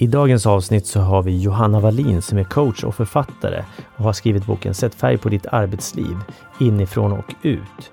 [0.00, 3.64] I dagens avsnitt så har vi Johanna Wallin som är coach och författare
[3.96, 6.16] och har skrivit boken Sätt färg på ditt arbetsliv
[6.60, 7.90] inifrån och ut.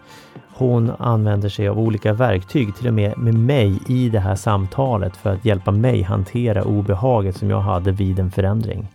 [0.53, 5.17] Hon använder sig av olika verktyg, till och med med mig i det här samtalet
[5.17, 8.87] för att hjälpa mig hantera obehaget som jag hade vid en förändring.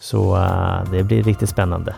[0.00, 1.94] Så uh, det blir riktigt spännande.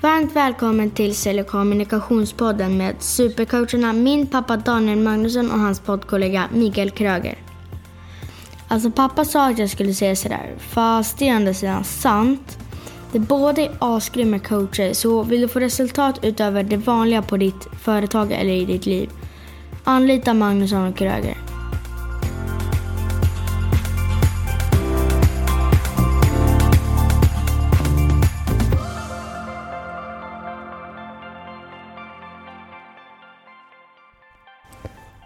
[0.00, 6.90] Varmt välkommen till Sälj kommunikationspodden med supercoacherna min pappa Daniel Magnusson och hans poddkollega Mikael
[6.90, 7.51] Kröger.
[8.72, 12.58] Alltså pappa sa att jag skulle säga sådär, fast det är ändå sidan sant.
[13.12, 17.68] Det båda är asgrymma coacher, så vill du få resultat utöver det vanliga på ditt
[17.80, 19.10] företag eller i ditt liv,
[19.84, 21.36] anlita Magnusson och Kröger.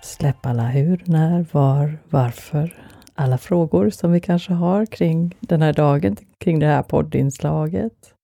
[0.03, 2.86] Släpp alla hur, när, var, varför.
[3.19, 8.15] Alla frågor som vi kanske har kring den här dagen, kring det här poddinslaget.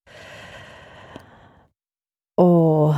[2.40, 2.94] Och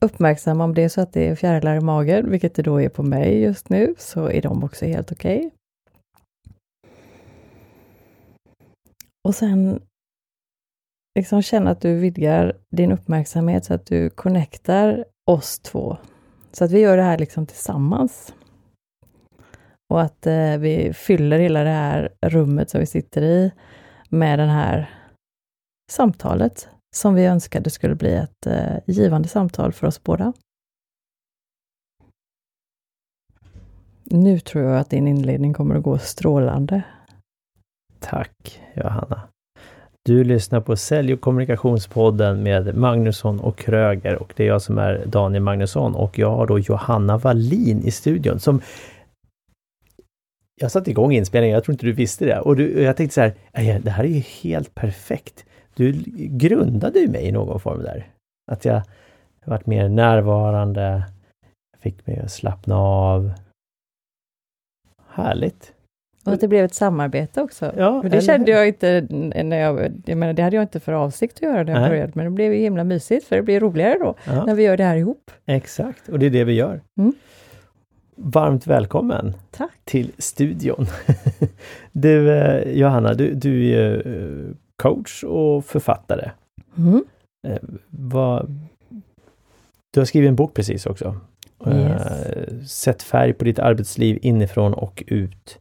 [0.00, 2.88] uppmärksamma om det är så att det är fjärilar i magen, vilket det då är
[2.88, 5.38] på mig just nu, så är de också helt okej.
[5.38, 5.50] Okay.
[9.24, 9.82] Och sen
[11.18, 15.96] liksom känna att du vidgar din uppmärksamhet så att du connectar oss två
[16.52, 18.34] så att vi gör det här liksom tillsammans.
[19.88, 23.52] Och att eh, vi fyller hela det här rummet som vi sitter i
[24.08, 24.90] med det här
[25.90, 30.32] samtalet som vi önskade skulle bli ett eh, givande samtal för oss båda.
[34.04, 36.82] Nu tror jag att din inledning kommer att gå strålande.
[38.00, 39.20] Tack Johanna.
[40.04, 44.78] Du lyssnar på Sälj och kommunikationspodden med Magnusson och Kröger och det är jag som
[44.78, 48.60] är Daniel Magnusson och jag har då Johanna Wallin i studion som
[50.60, 52.40] jag satte igång inspelningen, jag tror inte du visste det.
[52.40, 53.34] Och, du, jag tänkte så här,
[53.80, 55.44] det här är ju helt perfekt.
[55.74, 58.06] Du grundade ju mig i någon form där.
[58.52, 58.82] Att jag
[59.44, 61.02] varit mer närvarande,
[61.78, 63.32] fick mig att slappna av.
[65.08, 65.72] Härligt!
[66.24, 67.72] Och att det blev ett samarbete också.
[67.76, 69.06] Ja, för det kände jag inte
[69.44, 71.90] när jag, jag menar, det hade jag inte för avsikt att göra när jag Nej.
[71.90, 74.44] började, men det blev ju himla mysigt för det blir roligare då, ja.
[74.44, 75.30] när vi gör det här ihop.
[75.46, 76.80] Exakt, och det är det vi gör.
[76.98, 77.12] Mm.
[78.18, 79.70] Varmt välkommen Tack.
[79.84, 80.86] till studion.
[81.92, 86.30] du eh, Johanna, du, du är eh, coach och författare.
[86.76, 87.04] Mm.
[87.48, 88.68] Eh, vad,
[89.92, 91.16] du har skrivit en bok precis också.
[91.66, 92.70] Yes.
[92.70, 95.58] Sätt färg på ditt arbetsliv inifrån och ut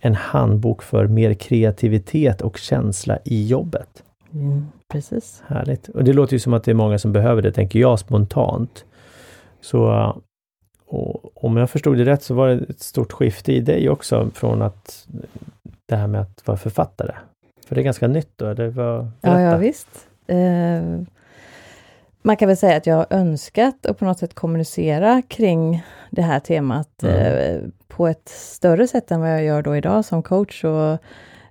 [0.00, 4.02] en handbok för mer kreativitet och känsla i jobbet.
[4.32, 5.42] Mm, precis.
[5.46, 5.88] Härligt.
[5.88, 8.84] Och det låter ju som att det är många som behöver det, tänker jag spontant.
[9.60, 10.12] Så
[11.34, 14.62] om jag förstod det rätt så var det ett stort skifte i dig också från
[14.62, 15.06] att
[15.86, 17.14] det här med att vara författare.
[17.66, 19.10] För det är ganska nytt då, eller vad?
[19.20, 19.88] Ja, ja visst.
[20.26, 21.02] Eh,
[22.22, 26.22] man kan väl säga att jag har önskat att på något sätt kommunicera kring det
[26.22, 27.16] här temat mm.
[27.16, 30.64] eh, på ett större sätt än vad jag gör då idag som coach.
[30.64, 30.92] Och,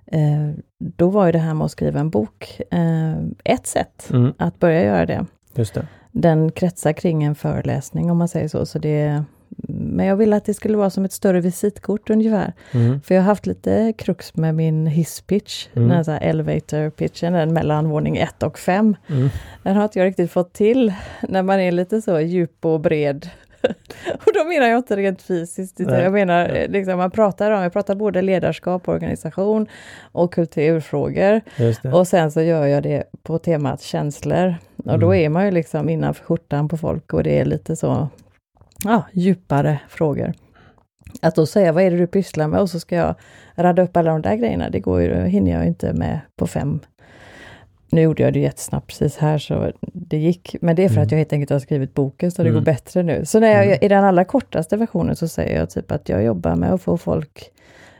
[0.06, 4.32] eh, då var ju det här med att skriva en bok eh, ett sätt mm.
[4.38, 5.26] att börja göra det.
[5.54, 5.86] Just det.
[6.12, 8.66] Den kretsar kring en föreläsning om man säger så.
[8.66, 9.24] så det,
[9.68, 12.52] men jag ville att det skulle vara som ett större visitkort ungefär.
[12.72, 13.00] Mm.
[13.00, 15.88] För jag har haft lite krux med min hisspitch, mm.
[15.88, 18.96] den här elevator pitchen, den mellan våning 1 och 5.
[19.08, 19.28] Mm.
[19.62, 20.92] Den har inte jag riktigt fått till
[21.28, 23.30] när man är lite så djup och bred
[24.26, 26.02] och då menar jag inte rent fysiskt, utan Nej.
[26.02, 29.66] jag menar liksom, man pratar om, jag pratar både ledarskap, organisation
[30.12, 31.40] och kulturfrågor.
[31.92, 34.54] Och sen så gör jag det på temat känslor.
[34.82, 35.00] Och mm.
[35.00, 38.08] då är man ju liksom innanför skjortan på folk och det är lite så
[38.84, 40.32] ja, djupare frågor.
[41.22, 43.14] Att då säga vad är det du pysslar med och så ska jag
[43.54, 46.80] radda upp alla de där grejerna, det går ju, hinner jag inte med på fem
[47.92, 51.04] nu gjorde jag det jättesnabbt precis här så det gick, men det är för mm.
[51.04, 52.60] att jag helt enkelt har skrivit boken så det mm.
[52.60, 53.24] går bättre nu.
[53.24, 53.78] Så när jag, mm.
[53.80, 56.96] i den allra kortaste versionen så säger jag typ att jag jobbar med att få
[56.96, 57.50] folk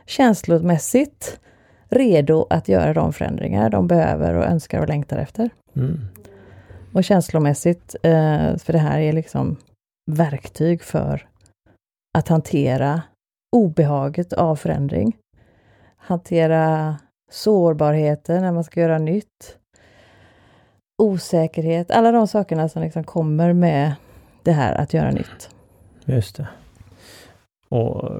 [0.05, 1.39] känslomässigt
[1.89, 5.49] redo att göra de förändringar de behöver och önskar och längtar efter.
[6.93, 9.57] Och känslomässigt, eh, för det här är liksom
[10.11, 11.27] verktyg för
[12.17, 13.01] att hantera
[13.55, 15.17] obehaget av förändring.
[15.97, 16.95] Hantera
[17.31, 19.57] sårbarheter när man ska göra nytt
[20.97, 23.93] osäkerhet, alla de sakerna som liksom kommer med
[24.43, 25.49] det här att göra nytt.
[26.05, 26.47] Just det.
[27.69, 28.19] Och eh,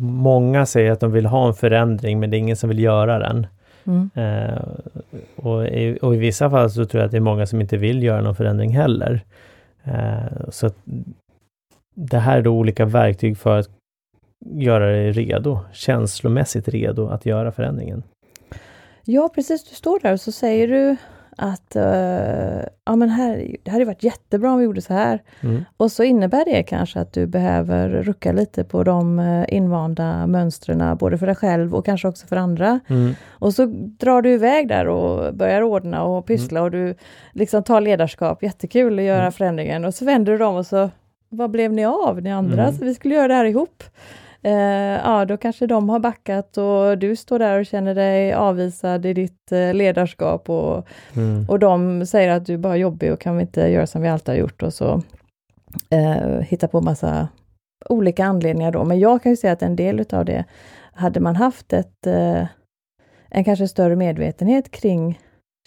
[0.00, 3.18] Många säger att de vill ha en förändring men det är ingen som vill göra
[3.18, 3.46] den.
[3.88, 4.10] Mm.
[4.14, 4.62] Eh,
[5.36, 7.76] och, i, och, i, vissa fall så tror jag att det är många som inte
[7.76, 9.24] vill göra någon förändring heller.
[9.84, 10.70] Eh, så
[11.94, 13.70] Det här är då olika verktyg för att
[14.46, 18.02] göra dig redo, känslomässigt redo att göra förändringen.
[19.04, 19.64] Ja, precis.
[19.68, 20.96] Du står där och så säger du
[21.38, 25.22] att uh, ja, men här, det hade varit jättebra om vi gjorde så här.
[25.40, 25.64] Mm.
[25.76, 30.96] Och så innebär det kanske att du behöver rucka lite på de uh, invanda mönstren,
[30.96, 32.80] både för dig själv och kanske också för andra.
[32.88, 33.14] Mm.
[33.28, 33.66] Och så
[33.98, 36.64] drar du iväg där och börjar ordna och pyssla mm.
[36.64, 36.94] och du
[37.32, 39.32] liksom tar ledarskap, jättekul att göra mm.
[39.32, 39.84] förändringen.
[39.84, 40.90] Och så vänder du dem och så,
[41.28, 42.62] vad blev ni av, ni andra?
[42.62, 42.74] Mm.
[42.74, 46.98] Så vi skulle göra det här ihop eh, ja då kanske de har backat och
[46.98, 50.86] du står där och känner dig avvisad i ditt eh, ledarskap och,
[51.16, 51.46] mm.
[51.48, 54.08] och de säger att du är bara jobbig och kan vi inte göra som vi
[54.08, 55.02] alltid har gjort och så
[55.90, 57.28] eh, hitta på massa
[57.88, 58.84] olika anledningar då.
[58.84, 60.44] Men jag kan ju säga att en del utav det,
[60.92, 62.46] hade man haft ett, eh,
[63.30, 65.18] en kanske större medvetenhet kring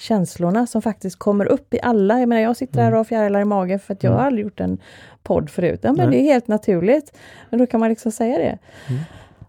[0.01, 2.19] känslorna som faktiskt kommer upp i alla.
[2.19, 2.93] Jag menar jag sitter här mm.
[2.93, 4.19] och har fjärilar i magen för att jag mm.
[4.19, 4.77] har aldrig gjort en
[5.23, 5.79] podd förut.
[5.83, 7.17] Ja, men det är helt naturligt.
[7.49, 8.57] Men då kan man liksom säga det.
[8.89, 9.01] Mm.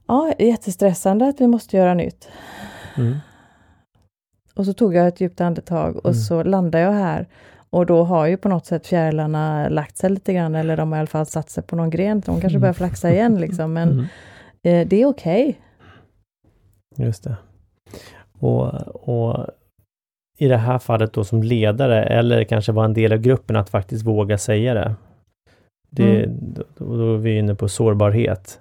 [0.07, 2.29] Ja, jättestressande att vi måste göra nytt.
[2.97, 3.17] Mm.
[4.55, 6.15] Och så tog jag ett djupt andetag och mm.
[6.15, 7.29] så landade jag här.
[7.71, 10.99] Och då har ju på något sätt fjärilarna lagt sig lite grann, eller de har
[10.99, 12.21] i alla fall satt sig på någon gren.
[12.21, 12.61] De kanske mm.
[12.61, 14.01] börjar flaxa igen liksom, men
[14.63, 15.59] eh, det är okej.
[16.95, 17.07] Okay.
[17.07, 17.37] Just det.
[18.39, 18.73] Och,
[19.09, 19.47] och
[20.39, 23.71] i det här fallet då som ledare eller kanske vara en del av gruppen att
[23.71, 24.95] faktiskt våga säga det.
[25.91, 26.37] det mm.
[26.41, 26.65] då,
[26.97, 28.61] då är vi inne på sårbarhet.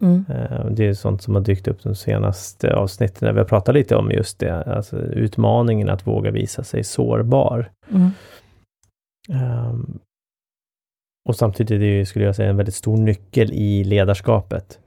[0.00, 0.24] Mm.
[0.28, 3.74] Eh, det är sånt som har dykt upp de senaste avsnitten när vi har pratat
[3.74, 7.70] lite om just det, alltså utmaningen att våga visa sig sårbar.
[7.90, 8.10] Mm.
[9.68, 9.98] Um,
[11.28, 14.78] och samtidigt är det, skulle jag säga, en väldigt stor nyckel i ledarskapet.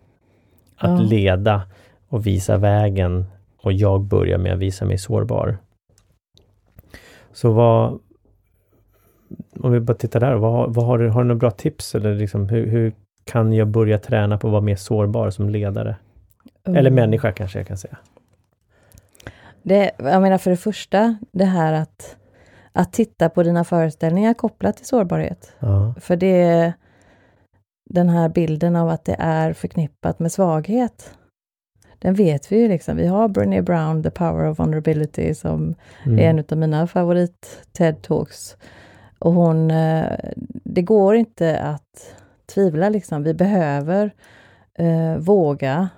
[0.76, 1.08] Att ja.
[1.08, 1.62] leda
[2.08, 3.26] och visa vägen
[3.58, 5.58] och jag börjar med att visa mig sårbar.
[7.36, 8.00] Så vad...
[9.60, 11.96] Om vi bara tittar där, vad, vad har, du, har du några bra tips?
[11.96, 12.94] Eller liksom, hur, hur
[13.24, 15.96] kan jag börja träna på att vara mer sårbar som ledare?
[16.68, 16.78] Mm.
[16.78, 17.98] Eller människa kanske jag kan säga.
[19.64, 22.18] Det, jag menar för det första, det här att,
[22.72, 25.56] att titta på dina föreställningar kopplat till sårbarhet.
[25.60, 25.96] Ja.
[26.00, 26.74] För det
[27.90, 31.18] den här bilden av att det är förknippat med svaghet
[32.06, 32.98] den vet vi ju liksom.
[32.98, 35.76] Vi har Brené Brown, The Power of Vulnerability, som
[36.06, 36.20] mm.
[36.20, 38.56] är en av mina favorit TED-talks.
[39.20, 40.12] Och hon, eh,
[40.64, 42.16] det går inte att
[42.54, 43.24] tvivla liksom.
[43.24, 44.12] Vi behöver
[44.78, 45.90] eh, våga.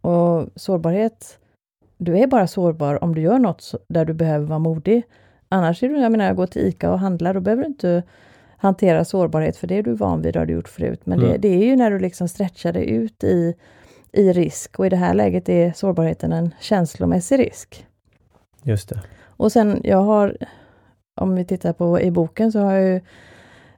[0.00, 1.38] Och sårbarhet,
[1.96, 5.02] du är bara sårbar om du gör något där du behöver vara modig.
[5.48, 8.02] Annars är du, jag menar, jag går till ICA och handlar, då behöver du inte
[8.56, 11.00] hantera sårbarhet, för det är du van vid, det har du gjort förut.
[11.04, 11.32] Men mm.
[11.32, 13.54] det, det, är ju när du liksom stretchar dig ut i
[14.12, 17.86] i risk och i det här läget är sårbarheten en känslomässig risk.
[18.62, 19.02] Just det.
[19.24, 20.36] Och sen jag har,
[21.20, 23.00] om vi tittar på i boken så har jag ju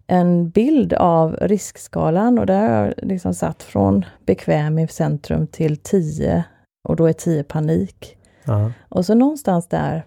[0.06, 5.76] en bild av riskskalan och där har jag liksom satt från bekväm i centrum till
[5.76, 6.44] 10
[6.88, 8.16] och då är 10 panik.
[8.48, 8.72] Aha.
[8.88, 10.04] Och så någonstans där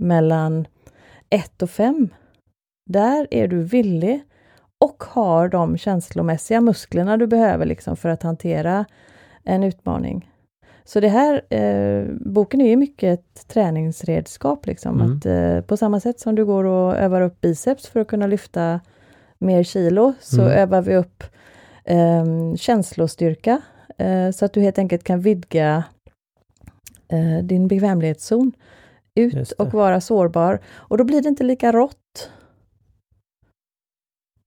[0.00, 0.66] mellan
[1.30, 2.08] 1 och 5,
[2.86, 4.22] där är du villig
[4.80, 8.84] och har de känslomässiga musklerna du behöver liksom för att hantera
[9.48, 10.30] en utmaning.
[10.84, 14.66] Så det här, eh, boken är ju mycket ett träningsredskap.
[14.66, 15.00] Liksom.
[15.00, 15.16] Mm.
[15.16, 18.26] Att, eh, på samma sätt som du går och övar upp biceps för att kunna
[18.26, 18.80] lyfta
[19.38, 20.52] mer kilo, så mm.
[20.52, 21.24] övar vi upp
[21.84, 23.60] eh, känslostyrka,
[23.98, 25.84] eh, så att du helt enkelt kan vidga
[27.08, 28.52] eh, din bekvämlighetszon
[29.14, 30.60] ut och vara sårbar.
[30.68, 32.30] Och då blir det inte lika rått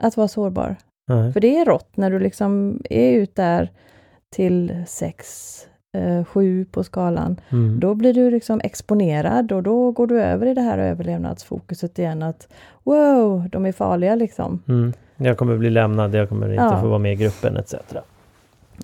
[0.04, 0.76] att vara sårbar.
[1.08, 1.34] Nej.
[1.34, 3.72] För det är rått när du liksom är ut där
[4.32, 7.40] till 6, eh, 7 på skalan.
[7.50, 7.80] Mm.
[7.80, 12.24] Då blir du liksom exponerad och då går du över i det här överlevnadsfokuset igen
[12.24, 12.48] att
[12.84, 14.64] wow, de är farliga liksom.
[14.68, 14.94] Mm.
[15.18, 16.82] Jag kommer bli lämnad, jag kommer inte ja.
[16.82, 17.76] få vara med i gruppen etc.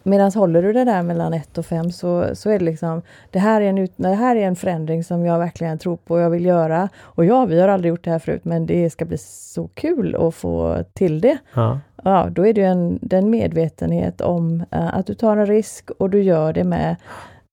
[0.04, 3.02] Medan håller du det där mellan 1 och 5 så, så är det liksom
[3.32, 6.14] det här, är en ut, det här är en förändring som jag verkligen tror på
[6.14, 6.90] och jag vill göra.
[7.00, 10.16] Och ja, vi har aldrig gjort det här förut men det ska bli så kul
[10.16, 11.38] att få till det.
[11.54, 15.92] Ja ja, då är det en den medvetenhet om uh, att du tar en risk
[15.92, 16.96] och du gör det med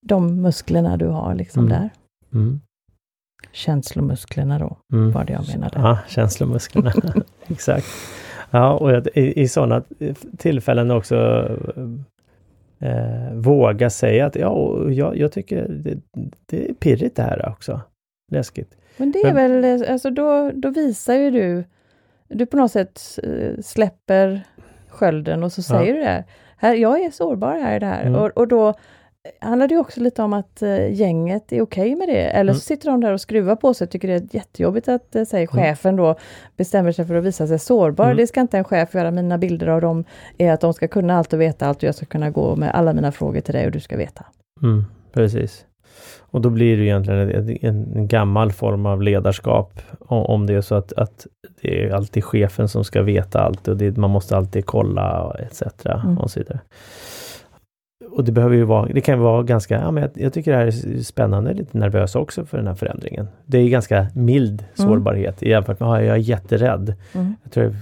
[0.06, 1.78] de musklerna du har liksom mm.
[1.78, 1.90] där.
[2.32, 2.60] Mm.
[3.52, 5.12] Känslomusklerna då, mm.
[5.12, 5.78] var det jag menade.
[5.78, 6.92] Ja, känslomusklerna.
[7.46, 7.86] Exakt.
[8.50, 9.82] Ja, och i, i sådana
[10.38, 11.48] tillfällen också
[12.84, 15.98] eh, våga säga att ja, jag, jag tycker det,
[16.46, 17.80] det är pirrigt det här också.
[18.32, 18.76] Läskigt.
[18.96, 21.64] Men det är Men, väl, alltså då, då visar ju du
[22.28, 24.40] du på något sätt eh, släpper
[24.88, 25.94] skölden och så säger ja.
[25.94, 26.24] du det här.
[26.56, 26.74] här.
[26.74, 28.02] Jag är sårbar här i det här.
[28.02, 28.20] Mm.
[28.20, 28.74] Och, och då
[29.40, 32.22] handlar det också lite om att uh, gänget är okej okay med det.
[32.22, 32.54] Eller mm.
[32.54, 35.24] så sitter de där och skruvar på sig och tycker det är jättejobbigt att, uh,
[35.24, 35.48] säg mm.
[35.48, 36.16] chefen då
[36.56, 38.04] bestämmer sig för att visa sig sårbar.
[38.04, 38.16] Mm.
[38.16, 39.10] Det ska inte en chef göra.
[39.10, 40.04] Mina bilder av dem
[40.38, 42.74] är att de ska kunna allt och veta allt och jag ska kunna gå med
[42.74, 44.24] alla mina frågor till dig och du ska veta.
[44.62, 45.66] Mm, precis.
[46.18, 50.74] Och då blir det egentligen en, en, gammal form av ledarskap om det är så
[50.74, 51.26] att, att
[51.60, 55.62] det är alltid chefen som ska veta allt och det, man måste alltid kolla etc.
[55.86, 56.18] Mm.
[56.18, 56.60] och så vidare.
[58.10, 60.56] Och det behöver ju vara, det kan vara ganska, ja men jag, jag, tycker det
[60.56, 63.28] här är spännande, lite nervös också för den här förändringen.
[63.46, 64.90] Det är ganska mild mm.
[64.90, 65.50] sårbarhet mm.
[65.50, 66.94] jämfört med, ah, jag är jätterädd.
[67.12, 67.34] Mm.
[67.42, 67.74] Jag tror,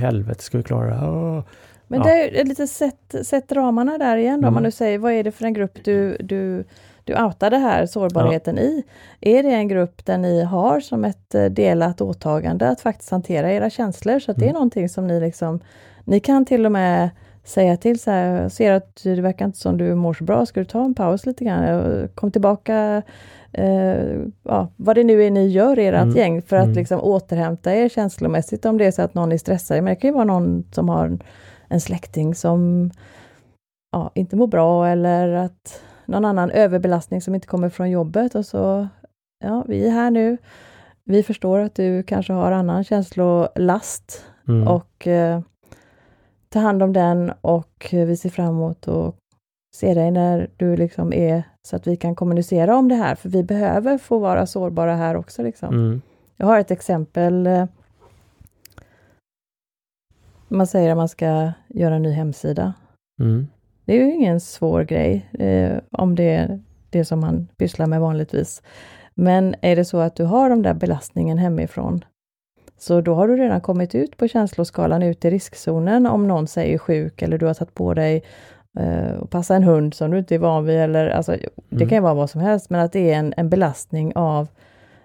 [0.00, 1.06] helvete ska vi klara det?
[1.06, 1.42] Oh.
[1.86, 2.04] Men ja.
[2.04, 4.48] det är lite sätt, sätt ramarna där igen då, mm.
[4.48, 6.64] om man nu säger, vad är det för en grupp du, du
[7.04, 8.62] du outade här sårbarheten ja.
[8.62, 8.84] i.
[9.20, 13.52] Är det en grupp där ni har som ett eh, delat åtagande att faktiskt hantera
[13.52, 14.40] era känslor så att mm.
[14.40, 14.54] det är mm.
[14.54, 15.60] någonting som ni liksom,
[16.04, 17.10] ni kan till och med
[17.44, 20.46] säga till så här, jag ser att det verkar inte som du mår så bra,
[20.46, 22.08] ska du ta en paus lite grann?
[22.14, 23.02] Kom tillbaka,
[23.52, 26.16] eh, ja, vad det nu är ni gör i ert mm.
[26.16, 26.76] gäng för att mm.
[26.76, 29.76] liksom återhämta er känslomässigt om det är så att någon är stressad.
[29.76, 31.22] Men det kan ju vara någon som har en,
[31.68, 32.90] en släkting som
[33.92, 38.46] ja, inte mår bra eller att någon annan överbelastning som inte kommer från jobbet och
[38.46, 38.88] så,
[39.44, 40.36] ja, vi är här nu.
[41.04, 44.68] Vi förstår att du kanske har annan känslolast mm.
[44.68, 45.40] och eh,
[46.52, 49.14] ta hand om den och vi ser fram emot att
[49.76, 53.28] se dig när du liksom är så att vi kan kommunicera om det här, för
[53.28, 55.42] vi behöver få vara sårbara här också.
[55.42, 55.74] Liksom.
[55.74, 56.02] Mm.
[56.36, 57.46] Jag har ett exempel.
[57.46, 57.66] Eh,
[60.48, 62.74] man säger att man ska göra en ny hemsida.
[63.20, 63.46] Mm.
[63.84, 68.00] Det är ju ingen svår grej, eh, om det är det som man pysslar med
[68.00, 68.62] vanligtvis.
[69.14, 72.04] Men är det så att du har den där belastningen hemifrån,
[72.82, 76.78] så då har du redan kommit ut på känsloskalan, ut i riskzonen om någon säger
[76.78, 78.22] sjuk eller du har tagit på dig
[78.78, 81.50] eh, och passa en hund som du inte är van vid eller alltså, mm.
[81.68, 84.48] det kan ju vara vad som helst, men att det är en, en belastning av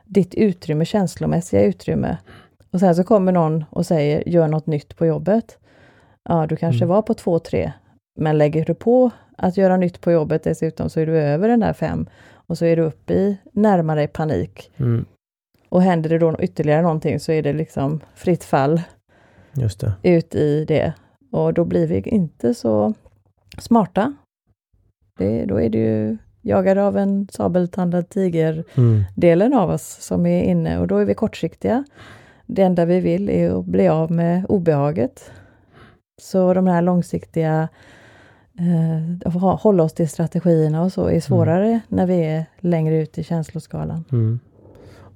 [0.05, 2.17] ditt utrymme, känslomässiga utrymme.
[2.71, 5.57] Och sen så kommer någon och säger, gör något nytt på jobbet.
[6.29, 6.89] Ja, du kanske mm.
[6.89, 7.71] var på två, tre,
[8.19, 11.59] men lägger du på att göra nytt på jobbet dessutom så är du över den
[11.59, 14.71] där fem och så är du uppe i närmare panik.
[14.77, 15.05] Mm.
[15.69, 18.81] Och händer det då ytterligare någonting så är det liksom fritt fall
[20.03, 20.93] ut i det.
[21.31, 22.93] Och då blir vi inte så
[23.57, 24.13] smarta.
[25.17, 29.59] Det, då är det ju jagade av en sabeltandad tiger-delen mm.
[29.59, 31.83] av oss som är inne och då är vi kortsiktiga.
[32.45, 35.31] Det enda vi vill är att bli av med obehaget.
[36.21, 37.69] Så de här långsiktiga
[38.59, 41.79] eh, hålla oss till strategierna och så är svårare mm.
[41.87, 44.03] när vi är längre ut i känsloskalan.
[44.11, 44.39] Mm.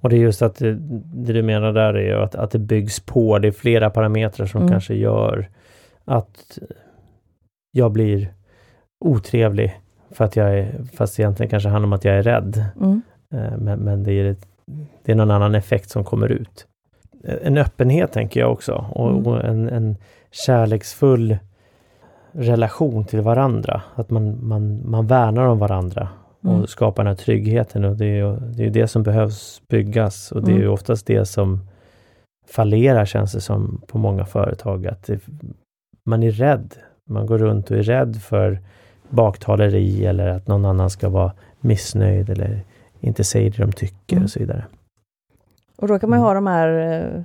[0.01, 0.73] Och det är just att det,
[1.13, 4.61] det du menar där är att, att det byggs på, det är flera parametrar som
[4.61, 4.71] mm.
[4.71, 5.49] kanske gör
[6.05, 6.59] att
[7.71, 8.33] jag blir
[9.05, 9.79] otrevlig
[10.11, 12.65] för att jag är, fast egentligen kanske handlar om att jag är rädd.
[12.81, 13.01] Mm.
[13.33, 14.47] Eh, men, men det, är ett,
[15.03, 16.67] det är någon annan effekt som kommer ut.
[17.23, 19.27] En öppenhet tänker jag också och, mm.
[19.27, 19.95] och en, en
[20.31, 21.37] kärleksfull
[22.31, 23.81] relation till varandra.
[23.95, 26.07] Att man, man, man värnar om varandra
[26.41, 26.67] och mm.
[26.67, 27.85] skapar den här tryggheten.
[27.85, 30.71] Och det är det, är det som behövs byggas och det är mm.
[30.71, 31.59] oftast det som
[32.47, 34.87] fallerar känns det som på många företag.
[34.87, 35.19] Att det,
[36.03, 36.75] man är rädd.
[37.09, 38.59] Man går runt och är rädd för
[39.09, 42.61] baktaleri eller att någon annan ska vara missnöjd eller
[42.99, 44.23] inte säger det de tycker mm.
[44.23, 44.65] och så vidare.
[45.77, 47.21] Och då kan man ha de här eh,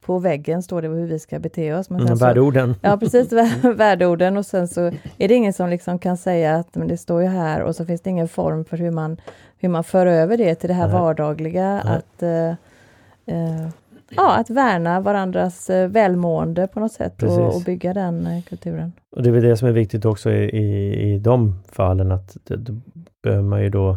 [0.00, 1.90] på väggen står det hur vi ska bete oss.
[1.90, 2.74] Men mm, värdeorden.
[2.82, 4.80] Ja, precis, värdeorden och sen så
[5.18, 7.84] är det ingen som liksom kan säga att men det står ju här och så
[7.84, 9.20] finns det ingen form för hur man,
[9.58, 10.94] hur man för över det till det här Nej.
[10.94, 11.82] vardagliga.
[11.84, 11.96] Nej.
[11.96, 13.68] Att, uh, uh,
[14.08, 18.92] ja, att värna varandras uh, välmående på något sätt och, och, bygga den kulturen.
[19.16, 22.36] Och Det är väl det som är viktigt också i, i, i de fallen att
[22.44, 22.72] då
[23.22, 23.96] behöver man ju då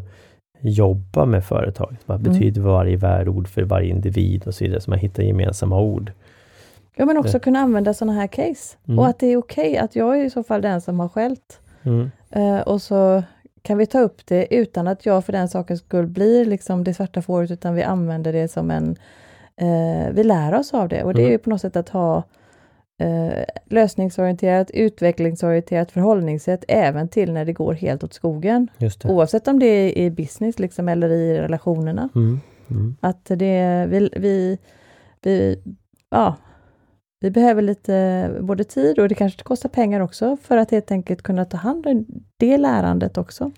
[0.63, 1.99] jobba med företaget.
[2.05, 2.33] Vad mm.
[2.33, 6.11] betyder varje värdeord för varje individ och så vidare, så man hittar gemensamma ord.
[6.95, 7.39] Ja, men också det.
[7.39, 8.77] kunna använda sådana här case.
[8.87, 8.99] Mm.
[8.99, 11.09] Och att det är okej okay, att jag är i så fall den som har
[11.09, 11.59] skällt.
[11.83, 12.11] Mm.
[12.35, 13.23] Uh, och så
[13.61, 16.93] kan vi ta upp det utan att jag för den sakens skull blir liksom det
[16.93, 18.95] svarta fåret, utan vi använder det som en...
[19.61, 21.31] Uh, vi lär oss av det och det är mm.
[21.31, 22.23] ju på något sätt att ha
[23.01, 28.67] eh, lösningsorienterat, utvecklingsorienterat förhållningssätt även till när det går helt åt skogen.
[29.11, 32.09] Oavsett om det är i business liksom, eller i relationerna.
[32.15, 32.39] Mm.
[32.69, 32.95] Mm.
[32.99, 34.57] Att det, vi, vi,
[35.21, 35.61] vi,
[36.09, 36.35] ja,
[37.19, 41.21] vi behöver lite både tid och det kanske kostar pengar också för att helt enkelt
[41.21, 42.05] kunna ta hand om
[42.37, 43.51] det lärandet också.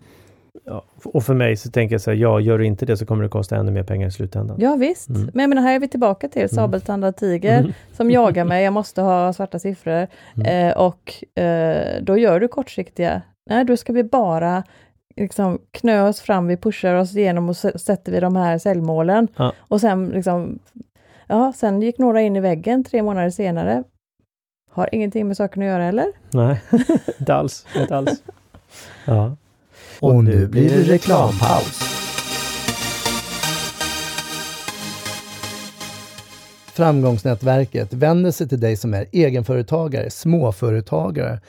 [0.63, 3.05] Ja, och för mig så tänker jag så här, ja, gör du inte det så
[3.05, 4.57] kommer det kosta ännu mer pengar i slutändan.
[4.59, 5.29] Ja visst, mm.
[5.33, 6.49] men jag menar, här är vi tillbaka till mm.
[6.49, 7.73] sabeltandad tiger mm.
[7.93, 10.69] som jagar mig, jag måste ha svarta siffror mm.
[10.69, 14.63] eh, och eh, då gör du kortsiktiga nej då ska vi bara
[15.15, 19.27] liksom knö oss fram, vi pushar oss igenom och sätter vi de här säljmålen.
[19.35, 19.53] Ja.
[19.57, 20.59] Och sen liksom,
[21.27, 23.83] ja, sen gick några in i väggen tre månader senare.
[24.71, 26.07] Har ingenting med saken att göra eller?
[26.33, 26.61] Nej,
[27.19, 27.65] inte alls.
[27.75, 28.23] Inte alls.
[29.05, 29.35] Ja.
[29.99, 31.79] Och nu blir det reklampaus.
[36.73, 41.39] Framgångsnätverket vänder sig till dig som är egenföretagare, småföretagare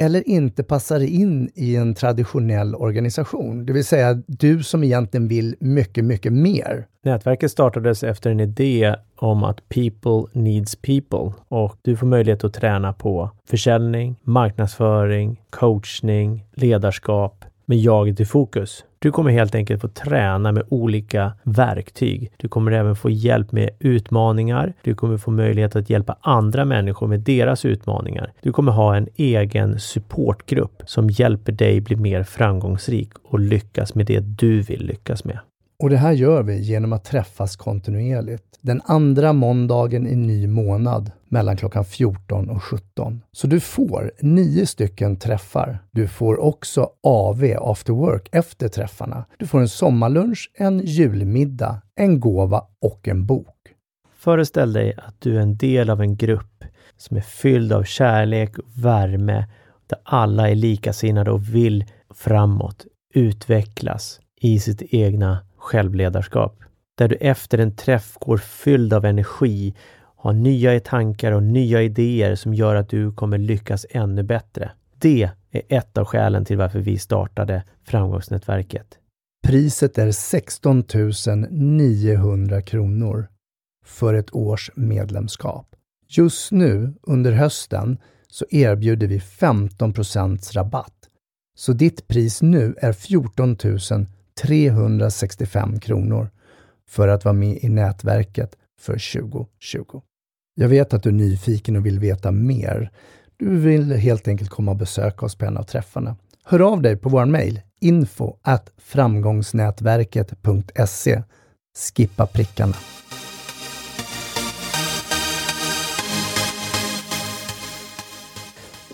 [0.00, 3.66] eller inte passar in i en traditionell organisation.
[3.66, 6.86] Det vill säga du som egentligen vill mycket, mycket mer.
[7.02, 12.54] Nätverket startades efter en idé om att people needs people och du får möjlighet att
[12.54, 18.84] träna på försäljning, marknadsföring, coachning, ledarskap med jaget i fokus.
[18.98, 22.32] Du kommer helt enkelt få träna med olika verktyg.
[22.36, 24.72] Du kommer även få hjälp med utmaningar.
[24.82, 28.32] Du kommer få möjlighet att hjälpa andra människor med deras utmaningar.
[28.42, 34.06] Du kommer ha en egen supportgrupp som hjälper dig bli mer framgångsrik och lyckas med
[34.06, 35.38] det du vill lyckas med.
[35.82, 38.44] Och det här gör vi genom att träffas kontinuerligt.
[38.60, 43.22] Den andra måndagen i ny månad mellan klockan 14 och 17.
[43.32, 45.78] Så du får nio stycken träffar.
[45.90, 49.24] Du får också AV, after work, efter träffarna.
[49.38, 53.56] Du får en sommarlunch, en julmiddag, en gåva och en bok.
[54.18, 56.64] Föreställ dig att du är en del av en grupp
[56.96, 59.46] som är fylld av kärlek och värme,
[59.86, 66.58] där alla är likasinnade och vill framåt, utvecklas i sitt egna självledarskap.
[66.98, 69.74] Där du efter en träff går fylld av energi,
[70.28, 74.70] har nya tankar och nya idéer som gör att du kommer lyckas ännu bättre.
[74.98, 78.98] Det är ett av skälen till varför vi startade Framgångsnätverket.
[79.46, 80.84] Priset är 16
[81.50, 83.28] 900 kronor
[83.84, 85.76] för ett års medlemskap.
[86.08, 91.08] Just nu under hösten så erbjuder vi 15% rabatt.
[91.58, 93.56] Så ditt pris nu är 14
[94.42, 96.30] 365 kronor
[96.88, 100.02] för att vara med i nätverket för 2020.
[100.60, 102.90] Jag vet att du är nyfiken och vill veta mer.
[103.36, 106.16] Du vill helt enkelt komma och besöka oss på en av träffarna.
[106.44, 111.22] Hör av dig på vår mejl info at framgångsnätverket.se.
[111.76, 112.74] Skippa prickarna.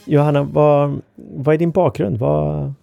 [0.05, 2.19] Johanna, vad, vad är din bakgrund?
[2.19, 2.75] Vad,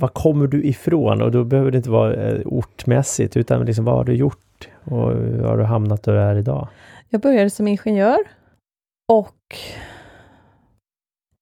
[0.00, 1.22] vad kommer du ifrån?
[1.22, 5.12] Och då behöver det inte vara eh, ortmässigt, utan liksom, vad har du gjort och
[5.12, 6.68] hur har du hamnat där du är idag?
[7.08, 8.18] Jag började som ingenjör
[9.08, 9.56] och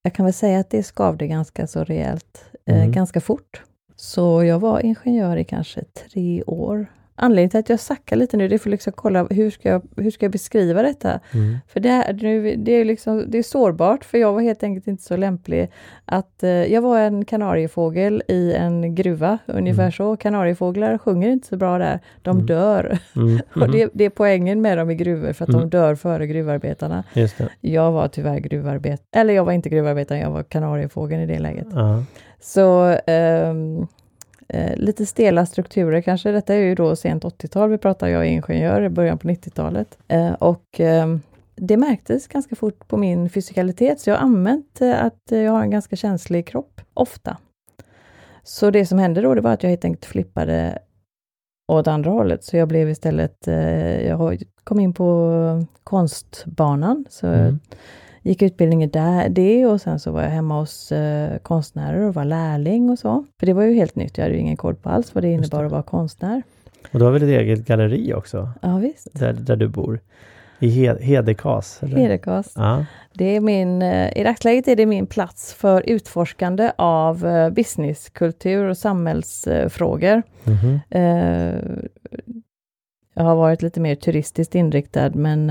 [0.03, 2.89] jag kan väl säga att det skavde ganska så rejält, eh, mm.
[2.89, 3.63] eh, ganska fort.
[3.97, 8.49] Så jag var ingenjör i kanske tre år Anledningen till att jag sackar lite nu,
[8.49, 11.21] det är för att liksom kolla hur ska jag, hur ska jag beskriva detta?
[11.33, 11.59] Mm.
[11.69, 15.03] För det, är, det, är liksom, det är sårbart, för jag var helt enkelt inte
[15.03, 15.71] så lämplig.
[16.05, 19.93] att eh, Jag var en kanariefågel i en gruva, ungefär mm.
[19.93, 20.17] så.
[20.17, 22.47] Kanariefåglar sjunger inte så bra där, de mm.
[22.47, 22.99] dör.
[23.17, 23.41] Mm.
[23.55, 25.71] och det, det, är poängen med dem i gruvor, för att de mm.
[25.71, 27.05] dör före gruvarbetarna.
[27.61, 31.67] Jag var tyvärr gruvarbetare, eller jag var inte gruvarbetare, jag var kanariefågeln i det läget.
[32.41, 33.89] Så um,
[34.55, 36.33] eh, lite stela strukturer kanske.
[36.33, 39.99] Detta är ju då sent 80-tal, vi pratar, jag är ingenjör, i början på 90-talet.
[40.09, 41.17] Eh, och eh,
[41.57, 45.63] det märktes ganska fort på min fysikalitet, så jag har använt eh, att jag har
[45.63, 47.37] en ganska känslig kropp, ofta.
[48.43, 50.79] Så det som hände då, det var att jag helt enkelt flippade
[51.73, 57.59] åt andra hållet, så jag blev istället, eh, jag kom in på konstbanan, så mm
[58.25, 62.25] gick utbildningen där, det och sen så var jag hemma hos eh, konstnärer och var
[62.25, 63.25] lärling och så.
[63.41, 65.29] För det var ju helt nytt, jag hade ju ingen koll på alls vad det
[65.29, 65.67] innebar det.
[65.67, 66.43] att vara konstnär.
[66.93, 68.51] Och du har väl ett eget galleri också?
[68.63, 69.09] Ja, visst.
[69.13, 70.01] Där, där du bor?
[70.59, 71.83] I He Hedekas?
[71.83, 71.97] Eller?
[71.97, 72.53] Hedekas.
[72.57, 72.85] Ja.
[73.13, 78.65] Det är min, eh, I dagsläget är det min plats för utforskande av eh, businesskultur
[78.65, 80.23] och samhällsfrågor.
[80.45, 81.89] Mm -hmm.
[83.17, 85.47] Jag har varit lite mer turistiskt inriktad men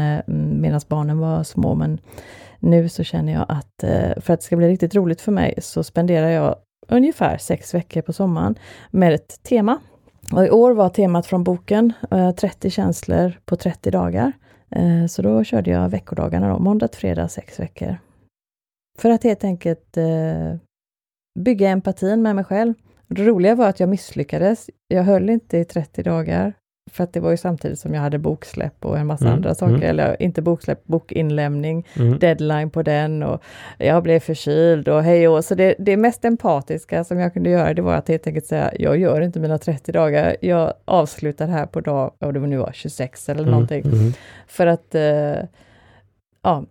[0.61, 1.75] medan barnen var små.
[1.75, 1.99] Men
[2.63, 5.53] nu så känner jag att eh, för att det ska bli riktigt roligt för mig
[5.61, 6.55] så spenderar jag
[6.87, 8.55] ungefär sex veckor på sommaren
[8.91, 9.79] med ett tema.
[10.31, 14.31] Och I år var temat från boken eh, 30 känslor på 30 dagar.
[14.69, 17.97] Eh, så då körde jag veckodagarna då, måndag till fredag, sex veckor.
[18.99, 19.97] För att helt enkelt
[21.39, 22.73] bygga empatin med mig själv.
[23.07, 24.69] Det roliga var att jag misslyckades.
[24.87, 26.53] Jag höll inte i 30 dagar
[26.91, 29.35] för att det var ju samtidigt som jag hade boksläpp och en massa mm.
[29.35, 29.89] andra saker, mm.
[29.89, 32.19] eller inte boksläpp, bokinlämning, mm.
[32.19, 33.43] deadline på den och
[33.77, 37.73] jag blev förkyld och hej och Så det, det mest empatiska som jag kunde göra,
[37.73, 41.65] det var att helt enkelt säga, jag gör inte mina 30 dagar, jag avslutar här
[41.65, 43.51] på dag, och det nu var 26 eller mm.
[43.51, 43.85] någonting.
[43.85, 44.13] Mm.
[44.47, 45.45] För att, eh,
[46.41, 46.65] ja,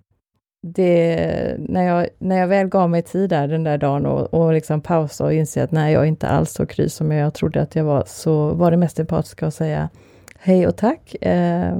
[0.62, 4.52] det, när, jag, när jag väl gav mig tid där den där dagen och, och
[4.52, 7.62] liksom pausa och inse att nej, jag är inte alls så kry som jag trodde
[7.62, 9.88] att jag var, så var det mest empatiska att säga
[10.38, 11.14] hej och tack.
[11.20, 11.78] Eh,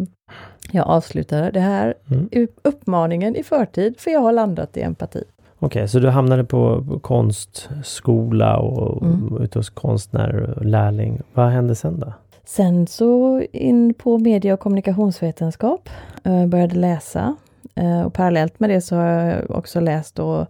[0.73, 2.49] jag avslutade det här mm.
[2.63, 5.25] uppmaningen i förtid, för jag har landat i empati.
[5.59, 9.43] Okej, okay, så du hamnade på konstskola och mm.
[9.43, 11.23] ute hos konstnär och lärling.
[11.35, 12.13] Vad hände sen då?
[12.45, 15.89] Sen så in på media och kommunikationsvetenskap,
[16.25, 17.37] eh, började läsa.
[17.75, 20.47] Eh, och parallellt med det så har jag också läst då,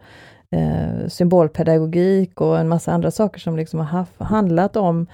[0.50, 5.06] eh, symbolpedagogik och en massa andra saker som liksom har haft, handlat om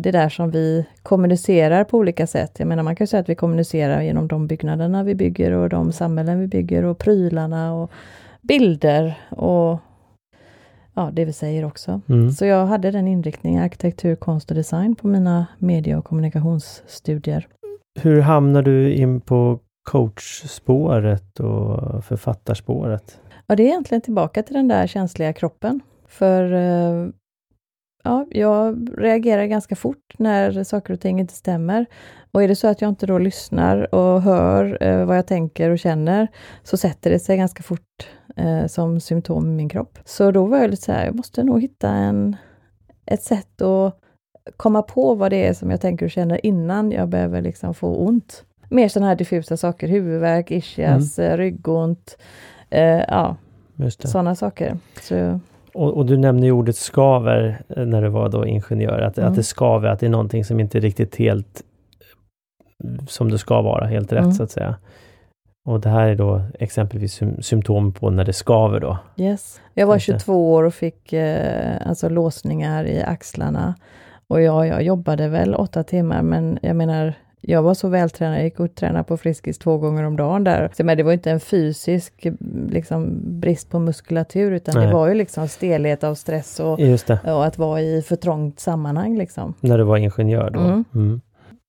[0.00, 2.56] det där som vi kommunicerar på olika sätt.
[2.58, 5.92] Jag menar man kan säga att vi kommunicerar genom de byggnaderna vi bygger och de
[5.92, 7.90] samhällen vi bygger och prylarna och
[8.42, 9.78] bilder och
[10.98, 12.00] ja, det vi säger också.
[12.08, 12.30] Mm.
[12.30, 17.46] Så jag hade den inriktningen, arkitektur, konst och design på mina media och kommunikationsstudier.
[18.00, 23.20] Hur hamnar du in på coachspåret och författarspåret?
[23.46, 25.80] Ja, det är egentligen tillbaka till den där känsliga kroppen.
[26.06, 27.08] För eh,
[28.04, 31.86] ja, jag reagerar ganska fort när saker och ting inte stämmer.
[32.32, 35.70] Och är det så att jag inte då lyssnar och hör eh, vad jag tänker
[35.70, 36.28] och känner,
[36.62, 39.98] så sätter det sig ganska fort eh, som symptom i min kropp.
[40.04, 42.36] Så då var jag lite så här, jag måste nog hitta en,
[43.06, 44.00] ett sätt att
[44.56, 47.96] komma på vad det är som jag tänker och känner innan jag behöver liksom få
[47.96, 48.44] ont.
[48.68, 51.30] Mer sådana här diffusa saker, huvudvärk, ischias, mm.
[51.30, 52.18] Eh, ryggont,
[52.70, 53.36] eh, ja,
[54.04, 54.76] sådana saker.
[55.00, 55.40] Så,
[55.74, 59.30] och, och, du nämner ju ordet skaver eh, när du var då ingenjör, att, mm.
[59.30, 61.62] att det skaver, att det är någonting som inte riktigt helt
[63.08, 64.32] som det ska vara, helt rätt mm.
[64.32, 64.76] så att säga.
[65.66, 68.98] Och det här är då exempelvis symptom på när det skaver då?
[69.16, 69.60] Yes.
[69.74, 73.74] Jag var 22 år och fick eh, alltså låsningar i axlarna.
[74.28, 78.44] Och ja, jag jobbade väl åtta timmar, men jag menar, jag var så vältränad, jag
[78.44, 80.70] gick och tränade på Friskis två gånger om dagen där.
[80.76, 82.26] Så, men det var inte en fysisk
[82.68, 84.86] liksom, brist på muskulatur, utan Nej.
[84.86, 86.80] det var ju liksom stelhet av stress och,
[87.24, 89.18] och att vara i för trångt sammanhang.
[89.18, 89.54] Liksom.
[89.60, 90.60] När du var ingenjör då?
[90.60, 90.84] Mm.
[90.94, 91.20] Mm.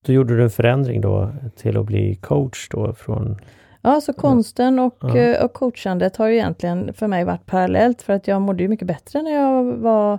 [0.06, 3.38] Då gjorde du en förändring då till att bli coach då från
[3.82, 5.18] Ja, så konsten och, ja.
[5.18, 8.70] Eh, och coachandet har ju egentligen för mig varit parallellt, för att jag mådde ju
[8.70, 10.14] mycket bättre när jag var,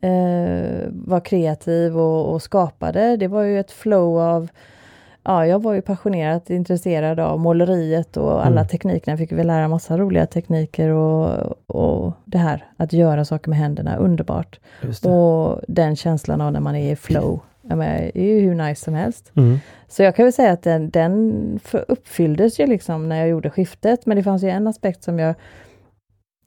[0.00, 3.16] eh, var kreativ och, och, skapade.
[3.16, 4.48] Det var ju ett flow av
[5.24, 8.68] Ja, jag var ju passionerat intresserad av måleriet och alla mm.
[8.68, 9.12] teknikerna.
[9.12, 13.58] Jag fick väl lära massa roliga tekniker och, och det här att göra saker med
[13.58, 14.60] händerna, underbart.
[15.04, 18.84] Och den känslan av när man är i flow ja, men, är ju hur nice
[18.84, 19.32] som helst.
[19.36, 19.58] Mm.
[19.88, 24.06] Så jag kan väl säga att den, den uppfylldes ju liksom när jag gjorde skiftet,
[24.06, 25.34] men det fanns ju en aspekt som jag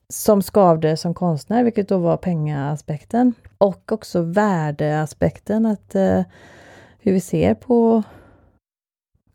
[0.08, 3.34] som skavde som konstnär, vilket då var pengaaspekten.
[3.58, 6.22] Och också värdeaspekten, att eh,
[6.98, 8.02] hur vi ser på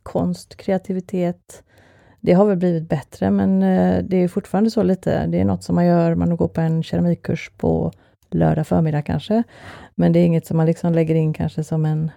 [0.03, 1.63] konst, kreativitet.
[2.19, 5.25] Det har väl blivit bättre, men eh, det är fortfarande så lite.
[5.25, 7.91] Det är något som man gör, man går på en keramikkurs på
[8.29, 9.43] lördag förmiddag kanske.
[9.95, 12.11] Men det är inget som man liksom lägger in kanske som en,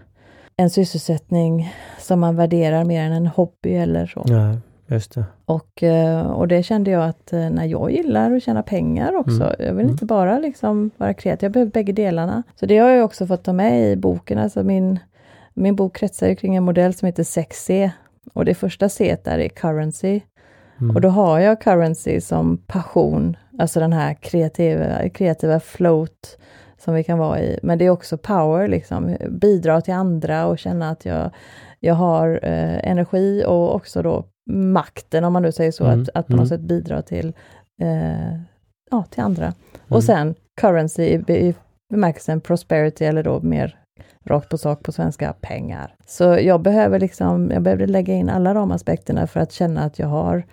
[0.57, 4.25] en sysselsättning som man värderar mer än en hobby eller så.
[4.27, 5.25] Ja, just det.
[5.45, 9.43] Och, eh, och det kände jag att eh, när jag gillar att tjäna pengar också.
[9.43, 9.55] Mm.
[9.59, 9.91] Jag vill mm.
[9.91, 12.43] inte bara liksom vara kreativ, jag behöver bägge delarna.
[12.55, 14.39] Så det har jag också fått ta med i boken.
[14.39, 14.99] Alltså min,
[15.55, 17.91] min bok kretsar kring en modell som heter 6C.
[18.33, 20.21] Och det första C där är currency.
[20.81, 20.97] Mm.
[20.97, 26.39] Och då har jag currency som passion, alltså den här kreativa, kreativa float
[26.79, 27.59] som vi kan vara i.
[27.63, 31.31] Men det är också power, liksom bidra till andra och känna att jag,
[31.81, 36.03] jag har eh, energi och också då makten, om man nu säger så, mm.
[36.03, 36.49] att, att på något mm.
[36.49, 37.33] sätt bidra till,
[37.81, 38.35] eh,
[38.91, 39.55] ja, till andra.
[39.89, 40.03] Och mm.
[40.03, 41.55] sen currency i, i
[41.91, 43.84] bemärkelsen prosperity, eller då mer
[44.25, 45.95] rakt på sak på svenska, pengar.
[46.07, 49.99] Så jag behöver liksom, jag behöver lägga in alla de aspekterna för att känna att
[49.99, 50.45] jag har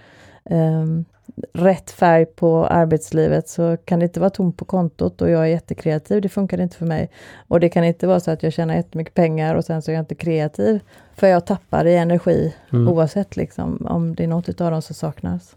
[0.50, 1.06] um,
[1.54, 5.46] rätt färg på arbetslivet så kan det inte vara tomt på kontot och jag är
[5.46, 7.10] jättekreativ, det funkar inte för mig.
[7.48, 9.96] Och det kan inte vara så att jag tjänar jättemycket pengar och sen så är
[9.96, 10.80] jag inte kreativ.
[11.16, 12.88] För jag tappar i energi mm.
[12.88, 15.56] oavsett liksom, om det är något av dem som saknas.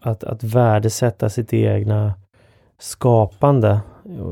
[0.00, 2.14] Att, att värdesätta sitt egna
[2.78, 3.80] skapande,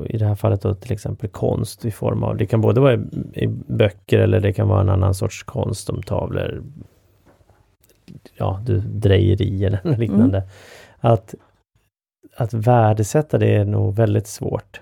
[0.06, 2.94] i det här fallet då till exempel konst i form av, det kan både vara
[2.94, 2.98] i,
[3.35, 6.62] i böcker eller det kan vara en annan sorts konst som tavlor,
[8.37, 10.38] ja, du, drejeri eller något liknande.
[10.38, 10.48] Mm.
[11.00, 11.35] Att,
[12.37, 14.80] att värdesätta det är nog väldigt svårt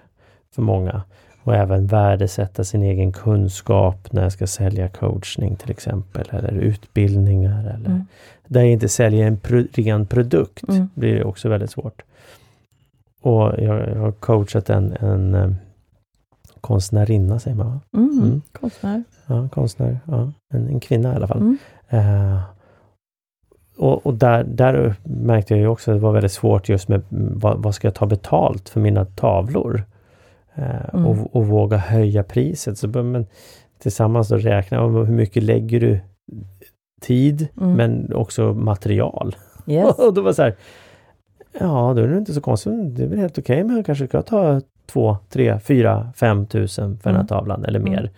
[0.54, 1.02] för många.
[1.42, 7.60] Och även värdesätta sin egen kunskap när jag ska sälja coachning till exempel, eller utbildningar.
[7.60, 8.06] Eller mm.
[8.46, 10.88] Där jag inte säljer en pro ren produkt, mm.
[10.94, 12.02] blir det också väldigt svårt.
[13.20, 15.56] Och jag, har coachat en, en um,
[16.60, 17.80] konstnärinna, säger man?
[17.96, 18.18] Mm.
[18.18, 18.42] Mm.
[18.52, 19.04] Konstnär.
[19.26, 20.00] Ja, konstnär.
[20.04, 20.32] Ja.
[20.54, 21.56] En, en kvinna i alla fall.
[21.92, 22.40] Uh,
[23.78, 27.02] och, och där, där märkte jag ju också att det var väldigt svårt just med
[27.10, 29.84] vad, vad ska jag ta betalt för mina tavlor?
[30.54, 31.06] Eh, mm.
[31.06, 32.78] och, och, våga höja priset.
[32.78, 33.26] Så man
[33.78, 36.00] tillsammans då räkna hur mycket lägger du
[37.00, 37.72] tid mm.
[37.72, 39.36] men också material.
[39.66, 39.98] Yes.
[39.98, 40.54] och då var så här,
[41.52, 43.86] ja då är det inte så konstigt, det är väl helt okej okay, men jag
[43.86, 47.26] kanske ska ta två, tre, fyra, fem tusen för den här mm.
[47.26, 47.98] tavlan eller mer.
[47.98, 48.10] Mm.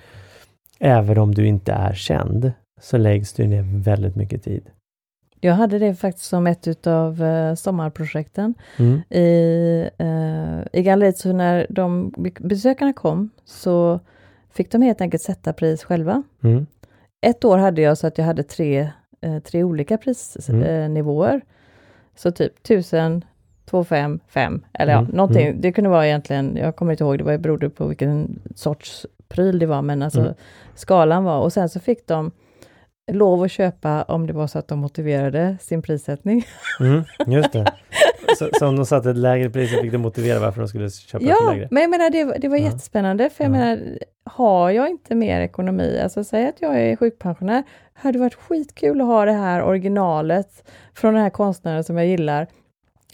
[0.79, 4.71] Även om du inte är känd så läggs du ner väldigt mycket tid.
[5.41, 9.01] Jag hade det faktiskt som ett utav uh, sommarprojekten mm.
[9.11, 11.19] i, uh, i galleriet.
[11.19, 14.01] Så när de besökarna kom så
[14.51, 16.23] fick de helt enkelt sätta pris själva.
[16.43, 16.67] Mm.
[17.27, 18.91] Ett år hade jag så att jag hade tre,
[19.27, 21.31] uh, tre olika prisnivåer.
[21.31, 21.41] Mm.
[22.21, 23.25] Så typ 1000,
[23.71, 25.07] 2, 5, 5 eller mm.
[25.11, 25.47] ja, någonting.
[25.47, 25.61] Mm.
[25.61, 29.59] Det kunde vara egentligen, jag kommer inte ihåg, det var berodde på vilken sorts pryl
[29.59, 30.35] det var, men alltså mm.
[30.75, 32.31] skalan var och sen så fick de
[33.13, 36.45] lov att köpa om det var så att de motiverade sin prissättning.
[36.81, 37.73] Mm, just det.
[38.39, 40.91] Så, så om de satte ett lägre pris så fick de motivera varför de skulle
[40.91, 41.63] köpa ja, lägre?
[41.63, 42.65] Ja, men jag menar det, det var ja.
[42.65, 43.59] jättespännande för jag ja.
[43.59, 47.65] menar, har jag inte mer ekonomi, alltså säg att jag är sjukpensionär,
[48.01, 52.47] hade varit skitkul att ha det här originalet från den här konstnären som jag gillar.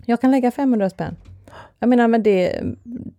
[0.04, 1.16] Jag kan lägga 500 spänn.
[1.78, 2.62] Jag menar, men det,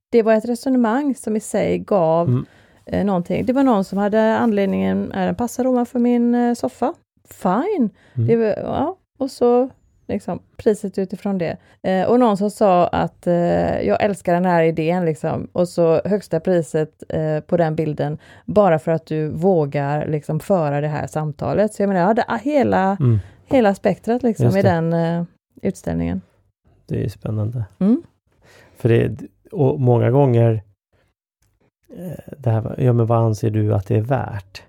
[0.09, 2.45] det var ett resonemang som i sig gav mm
[2.87, 3.45] eh, någonting.
[3.45, 6.93] Det var någon som hade anledningen, är den passar för min eh, soffa?
[7.29, 7.89] Fine!
[8.13, 8.27] Mm.
[8.27, 9.69] Det ja, och så
[10.07, 11.57] liksom, priset utifrån det.
[11.83, 16.01] Eh, och någon som sa att eh, jag älskar den här idén liksom, och så
[16.05, 21.07] högsta priset eh, på den bilden bara för att du vågar liksom föra det här
[21.07, 21.73] samtalet.
[21.73, 23.19] Så jag menar, jag hade hela, mm.
[23.45, 25.23] hela spektrat liksom i den eh,
[25.61, 26.21] utställningen.
[26.85, 27.65] Det är spännande.
[27.79, 28.03] Mm.
[28.77, 29.17] För det,
[29.51, 30.61] och många gånger
[31.97, 34.63] Eh, det här, ja men vad anser du att det är värt?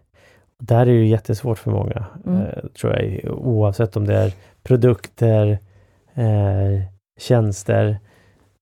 [0.63, 2.43] Där är det ju jättesvårt för många, mm.
[2.43, 4.33] eh, tror jag, oavsett om det är
[4.69, 5.59] produkter,
[6.15, 6.83] eh,
[7.21, 7.99] tjänster,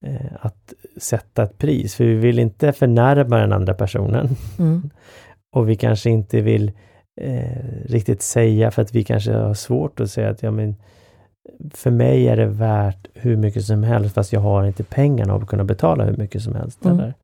[0.07, 1.95] eh, att sätta ett pris.
[1.95, 4.29] För vi vill inte förnärma den andra personen.
[4.59, 4.91] Mm.
[5.57, 6.73] Och vi kanske inte vill
[7.21, 10.77] eh, riktigt säga, för att vi kanske har svårt att säga att ja men
[11.75, 15.47] för mig är det värt hur mycket som helst fast jag har inte pengarna att
[15.47, 16.85] kunna betala hur mycket som helst.
[16.85, 16.99] Mm.
[16.99, 17.15] Eller?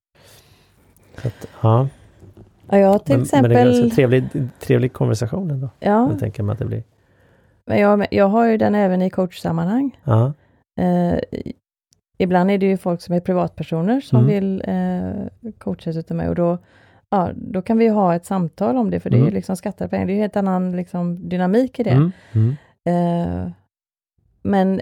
[1.23, 1.89] Att, ja.
[2.69, 3.53] Ja, till men, exempel...
[3.53, 4.25] Men det är ganska trevlig,
[4.61, 5.69] trevlig konversation ändå.
[5.81, 6.11] Ja.
[6.11, 6.83] Jag tänker mig att det blir.
[7.65, 10.01] Men jag, jag har ju den även i coachsammanhang.
[10.05, 10.33] Ja.
[10.81, 11.19] Eh,
[12.19, 14.31] ibland är det ju folk som är privatpersoner som mm.
[14.31, 16.59] vill eh, coachas utav mig och då,
[17.11, 19.27] ja, då kan vi ha ett samtal om det, för det mm.
[19.27, 20.07] är ju liksom skattade pengar.
[20.07, 21.91] Det är ju helt annan liksom, dynamik i det.
[21.91, 22.13] Mm.
[22.33, 22.57] mm.
[22.85, 23.53] Eh,
[24.43, 24.81] men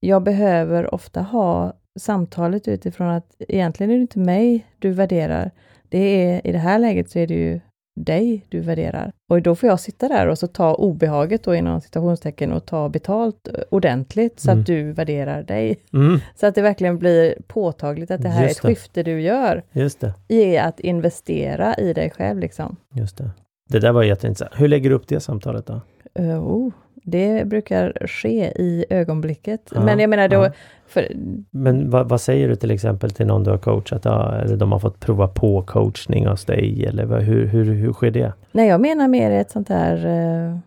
[0.00, 5.50] jag behöver ofta ha samtalet utifrån att egentligen är det inte mig du värderar.
[5.88, 7.60] Det är, I det här läget så är det ju
[7.94, 9.12] dig du värderar.
[9.28, 12.88] Och då får jag sitta där och så ta obehaget då inom citationstecken och ta
[12.88, 14.60] betalt ordentligt så mm.
[14.60, 15.76] att du värderar dig.
[15.92, 16.20] Mm.
[16.34, 19.62] Så att det verkligen blir påtagligt att det här Just är ett skifte du gör.
[19.72, 20.14] Just det.
[20.28, 22.76] I att investera i dig själv liksom.
[22.94, 23.30] Just det.
[23.68, 24.60] Det där var jätteintressant.
[24.60, 25.80] Hur lägger du upp det samtalet då?
[26.20, 29.72] Uh, oh, det brukar ske i ögonblicket.
[29.74, 30.36] Ja, men jag menar då...
[30.36, 30.50] Ja.
[30.86, 31.08] För...
[31.50, 34.04] Men vad, vad, säger du till exempel till någon du har coachat?
[34.04, 36.86] Ja, eller de har fått prova på coachning hos dig?
[36.86, 38.32] Eller vad, hur, hur, hur sker det?
[38.52, 40.58] Nej, jag menar mer ett sånt här uh,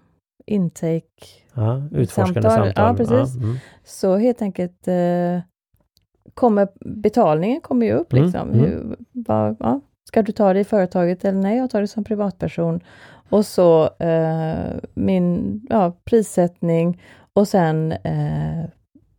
[0.45, 1.03] intake...
[1.53, 2.65] Ja, utforskande samtal.
[2.65, 2.85] samtal.
[2.85, 3.35] Ja, precis.
[3.35, 3.55] Mm.
[3.83, 5.39] Så helt enkelt uh,
[6.33, 8.49] kommer betalningen kommer ju upp mm, liksom.
[8.49, 8.59] Mm.
[8.59, 12.03] Hur, vad, ja, ska du ta det i företaget eller nej, jag tar det som
[12.03, 12.79] privatperson.
[13.29, 17.01] Och så eh, min ja, prissättning
[17.33, 18.65] och sen eh,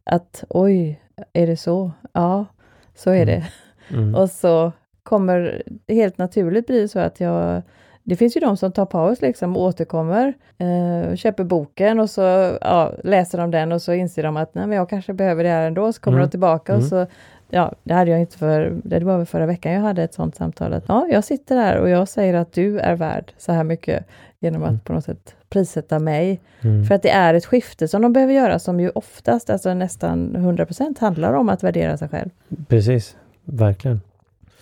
[0.05, 1.01] att oj,
[1.33, 1.91] är det så?
[2.13, 2.47] Ja,
[2.95, 3.47] så är det.
[3.89, 4.03] Mm.
[4.03, 4.15] mm.
[4.15, 7.63] och så kommer helt naturligt bli så att jag
[8.07, 12.21] det finns ju de som tar paus liksom och återkommer, eh, köper boken och så
[12.61, 15.51] ja, läser de den och så inser de att nej, men jag kanske behöver det
[15.51, 16.27] här ändå, så kommer mm.
[16.27, 16.83] de tillbaka mm.
[16.83, 17.07] och så
[17.49, 20.37] ja, det hade jag inte för, det var väl förra veckan jag hade ett sånt
[20.37, 20.73] samtal.
[20.73, 24.07] Att, ja, jag sitter där och jag säger att du är värd så här mycket
[24.39, 24.81] genom att mm.
[24.81, 26.41] på något sätt prissätta mig.
[26.61, 26.85] Mm.
[26.85, 30.37] För att det är ett skifte som de behöver göra som ju oftast, alltså nästan
[30.37, 32.31] 100% handlar om att värdera sig själv.
[32.69, 34.01] Precis, verkligen.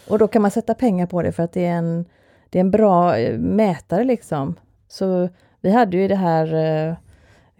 [0.08, 2.04] Och då kan man sätta pengar på det för att det är en,
[2.50, 4.54] det är en bra eh, mätare liksom.
[4.88, 5.28] Så
[5.60, 6.94] vi hade ju det här eh,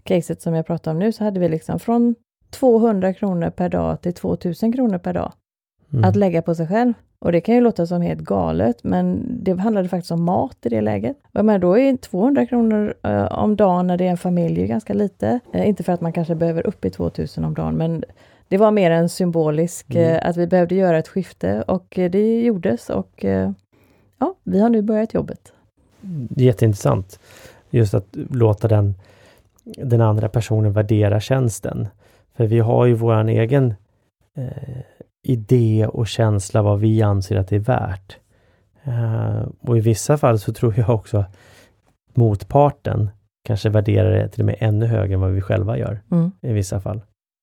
[0.03, 2.15] caset som jag pratar om nu, så hade vi liksom från
[2.55, 5.33] 200 kronor per dag till 2000 kronor per dag
[5.93, 6.05] mm.
[6.05, 6.93] att lägga på sig själv.
[7.19, 10.69] Och det kan ju låta som helt galet, men det handlade faktiskt om mat i
[10.69, 11.17] det läget.
[11.33, 15.41] Men då är 200 kronor eh, om dagen när det är en familj ganska lite.
[15.53, 18.05] Eh, inte för att man kanske behöver upp i 2000 om dagen, men
[18.49, 20.15] det var mer en symbolisk, mm.
[20.15, 23.51] eh, att vi behövde göra ett skifte och eh, det gjordes och eh,
[24.19, 25.53] ja, vi har nu börjat jobbet.
[26.37, 27.21] Jätteintressant.
[27.71, 28.95] Just att låta den
[29.65, 31.89] den andra personen värderar tjänsten.
[32.37, 33.75] För vi har ju våran egen
[34.37, 34.83] eh,
[35.23, 38.17] idé och känsla vad vi anser att det är värt.
[38.89, 41.25] Uh, och i vissa fall så tror jag också
[42.15, 43.11] motparten
[43.45, 46.33] kanske värderar det till och med ännu högre än vad vi själva gör mm.
[46.41, 47.01] i vissa fall.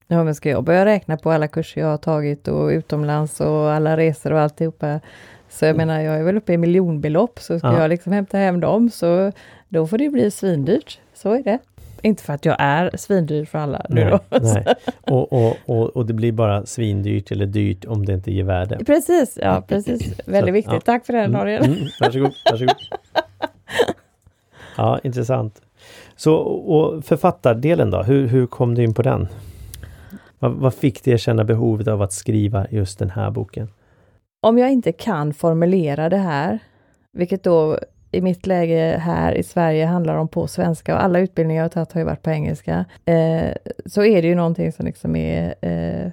[0.08, 3.72] Ja, men ska jag börja räkna på alla kurser jag har tagit och utomlands och
[3.72, 5.00] alla resor och alltihopa.
[5.50, 5.88] Så jag mm.
[5.88, 7.82] menar, jag är väl uppe i miljonbelopp, så ska ja.
[7.82, 9.32] jag liksom hämta hem dem, så
[9.70, 11.00] då får det bli svindyrt.
[11.14, 11.60] Så är det.
[12.02, 14.40] Inte för att jag är svindyr för alla nu nej, då.
[14.40, 14.66] Nej.
[15.02, 18.86] Och, och, och, och, det blir bara svindyrt eller dyrt om det inte ger värde.
[18.86, 20.20] Precis, ja precis.
[20.26, 20.74] Väldigt så, viktigt.
[20.74, 20.82] Ja.
[20.82, 21.66] Tack för det mm, Daniel.
[21.66, 22.76] Mm, varsågod, varsågod.
[24.78, 25.62] Ja, intressant.
[26.16, 29.28] Så och författardelen då, hur, hur kom du in på den?
[30.40, 33.70] Vad, vad fick dig att känna behovet av att skriva just den här boken?
[34.42, 36.60] Om jag inte kan formulera det här,
[37.12, 37.80] vilket då
[38.12, 41.70] i mitt läge här i Sverige handlar om på svenska och alla utbildningar jag har
[41.70, 43.52] tagit har ju varit på engelska, eh,
[43.86, 46.12] så är det ju någonting som liksom är eh,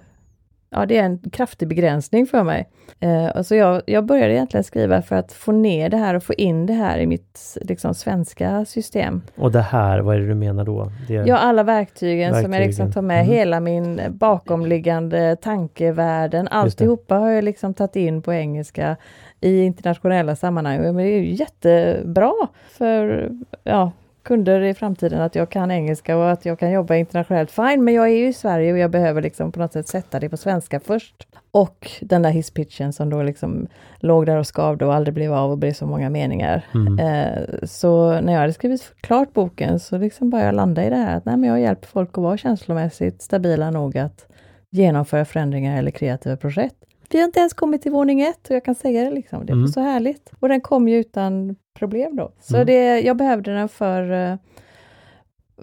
[0.71, 2.69] ja, det är en kraftig begränsning för mig.
[3.01, 6.35] Eh, alltså jag, jag började egentligen skriva för att få ner det här och få
[6.35, 9.23] in det här i mitt liksom, svenska system.
[9.37, 10.93] Och det här, vad är det du menar då?
[11.09, 12.45] Det Ja, alla verktygen, verktygen.
[12.45, 13.33] som jag liksom tar med, mm.
[13.33, 18.97] hela min bakomliggande tankevärlden, alltihopa har jag liksom tagit in på engelska
[19.41, 20.83] i internationella sammanhang.
[20.83, 22.35] Men det är ju jättebra
[22.69, 23.31] för
[23.65, 23.93] ja,
[24.29, 27.51] kunder i framtiden att jag kan engelska och att jag kan jobba internationellt.
[27.51, 30.21] Fine, men jag är ju i Sverige och jag behöver liksom på något sätt sätta
[30.21, 31.29] det på svenska först.
[31.51, 33.67] Och den där hisspitchen som då liksom
[33.99, 36.65] låg där och skavde och aldrig blev av och blev så många meningar.
[36.75, 36.99] Mm.
[36.99, 40.97] Eh, så när jag hade skrivit klart boken så liksom började jag landa i det
[40.97, 44.27] här att nej, men jag hjälper folk att vara känslomässigt stabila nog att
[44.71, 46.88] genomföra förändringar eller kreativa projekt.
[47.09, 49.47] Vi har inte ens kommit till våning ett och jag kan säga det liksom.
[49.47, 49.69] Det är mm.
[49.69, 50.33] så härligt.
[50.41, 52.33] Och den kom ju utan problem då.
[52.41, 52.67] Så mm.
[52.67, 54.37] det, jag behövde den för, eh,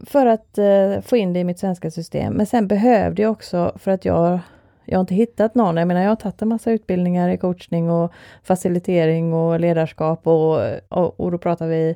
[0.06, 2.34] för att uh, få in det i mitt svenska system.
[2.34, 4.40] Men sen behövde jag också för att jag
[4.86, 5.78] jag har inte hittat någon.
[5.78, 8.12] Jag menar, jag har tagit en massa utbildningar i coachning och
[8.44, 11.96] facilitering och ledarskap och, och, och då pratar vi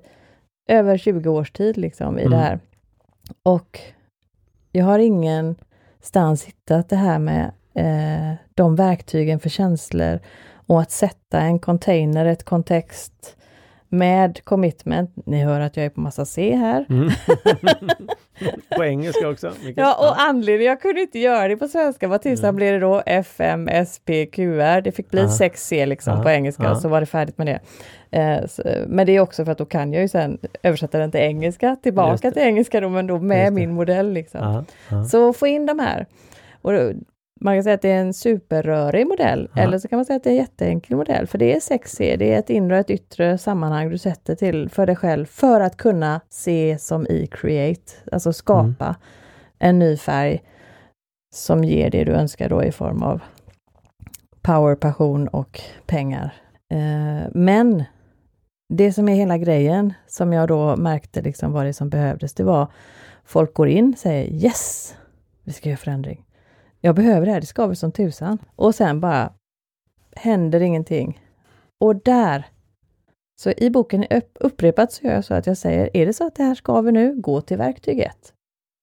[0.67, 2.31] över 20 års tid liksom i mm.
[2.31, 2.59] det här.
[3.43, 3.79] Och
[4.71, 10.19] jag har ingenstans hittat det här med eh, de verktygen för känslor
[10.67, 13.35] och att sätta en container, ett kontext
[13.89, 15.11] med commitment.
[15.25, 16.85] Ni hör att jag är på massa C här.
[16.89, 17.09] Mm.
[18.77, 19.51] på engelska också.
[19.63, 19.77] Mycket.
[19.77, 22.55] Ja, och anledningen, jag kunde inte göra det på svenska, vad tusan mm.
[22.55, 23.03] blev det då?
[23.05, 26.23] FMSPQR, det fick bli 6C liksom Aha.
[26.23, 26.75] på engelska, Aha.
[26.75, 27.59] så var det färdigt med det.
[28.19, 31.11] Eh, så, men det är också för att då kan jag ju sen översätta den
[31.11, 34.13] till engelska, tillbaka till engelska då, men då med min modell.
[34.13, 34.65] Liksom.
[35.11, 36.05] Så få in de här.
[36.61, 36.73] Och
[37.39, 39.61] man kan säga att det är en superrörig modell, ja.
[39.61, 42.17] eller så kan man säga att det är en jätteenkel modell, för det är 6C,
[42.17, 45.61] det är ett inre och ett yttre sammanhang du sätter till för dig själv för
[45.61, 48.95] att kunna se som i Create, alltså skapa mm.
[49.59, 50.43] en ny färg
[51.33, 53.21] som ger det du önskar då i form av
[54.41, 56.33] power, passion och pengar.
[56.71, 57.83] Eh, men
[58.73, 62.43] det som är hela grejen, som jag då märkte liksom var det som behövdes, det
[62.43, 62.67] var
[63.23, 64.95] folk går in och säger yes,
[65.43, 66.25] vi ska göra förändring.
[66.81, 68.37] Jag behöver det här, det skaver som tusan.
[68.55, 69.33] Och sen bara
[70.15, 71.21] händer ingenting.
[71.79, 72.47] Och där,
[73.41, 74.05] så i boken
[74.39, 76.91] upprepat så gör jag så att jag säger, är det så att det här skaver
[76.91, 78.33] nu, gå till verktyg 1.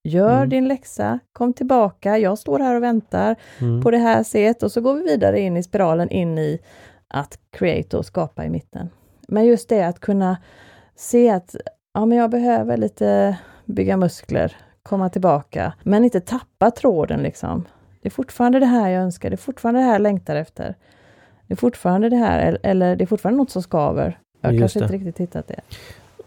[0.05, 0.49] Gör mm.
[0.49, 3.83] din läxa, kom tillbaka, jag står här och väntar mm.
[3.83, 6.59] på det här set och så går vi vidare in i spiralen in i
[7.09, 8.91] att create och skapa i mitten.
[9.29, 10.37] Men just det att kunna
[10.97, 11.57] se att
[11.95, 17.65] ja, men jag behöver lite bygga muskler, komma tillbaka, men inte tappa tråden liksom.
[18.07, 20.75] Det är fortfarande det här jag önskar, det är fortfarande det här jag längtar efter.
[21.47, 24.19] Det är fortfarande det här, eller det är fortfarande något som skaver.
[24.41, 25.61] Jag har kanske inte riktigt hittat det.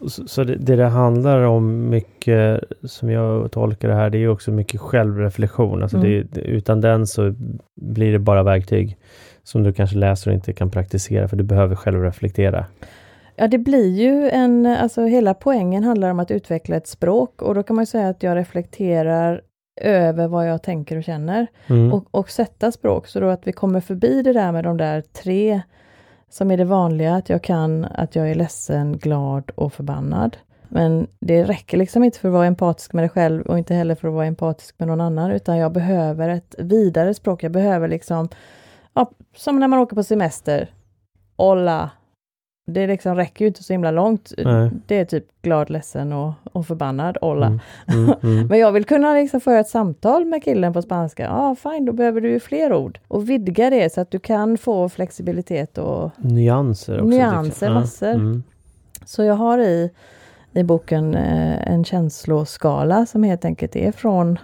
[0.09, 4.27] Så, så det, det, det handlar om mycket, som jag tolkar det här, det är
[4.27, 5.83] också mycket självreflektion.
[5.83, 6.27] Alltså mm.
[6.31, 7.35] det, utan den så
[7.81, 8.97] blir det bara verktyg
[9.43, 12.65] som du kanske läser och inte kan praktisera, för du behöver själv reflektera.
[13.35, 17.55] Ja, det blir ju en, alltså hela poängen handlar om att utveckla ett språk och
[17.55, 19.41] då kan man säga att jag reflekterar
[19.81, 21.93] över vad jag tänker och känner mm.
[21.93, 25.01] och, och sätta språk så då att vi kommer förbi det där med de där
[25.01, 25.61] tre
[26.29, 30.37] som är det vanliga, att jag kan, att jag är ledsen, glad och förbannad.
[30.67, 33.95] Men det räcker liksom inte för att vara empatisk med dig själv och inte heller
[33.95, 37.43] för att vara empatisk med någon annan, utan jag behöver ett vidare språk.
[37.43, 38.29] Jag behöver liksom,
[38.93, 40.69] ja, som när man åker på semester.
[41.35, 41.89] Olla,
[42.69, 44.33] det liksom räcker ju inte så himla långt.
[44.37, 44.71] Nej.
[44.87, 47.45] Det är typ glad, ledsen och, och förbannad, olla.
[47.45, 48.47] Mm, mm, mm.
[48.47, 51.23] Men jag vill kunna liksom föra ett samtal med killen på spanska.
[51.23, 52.99] Ja, ah, fine, då behöver du ju fler ord.
[53.07, 56.93] Och vidga det så att du kan få flexibilitet och nyanser.
[56.93, 58.07] Också, nyanser, massor.
[58.13, 58.43] Mm.
[59.05, 59.91] Så jag har i
[60.53, 64.39] i boken eh, en känsloskala som helt enkelt är från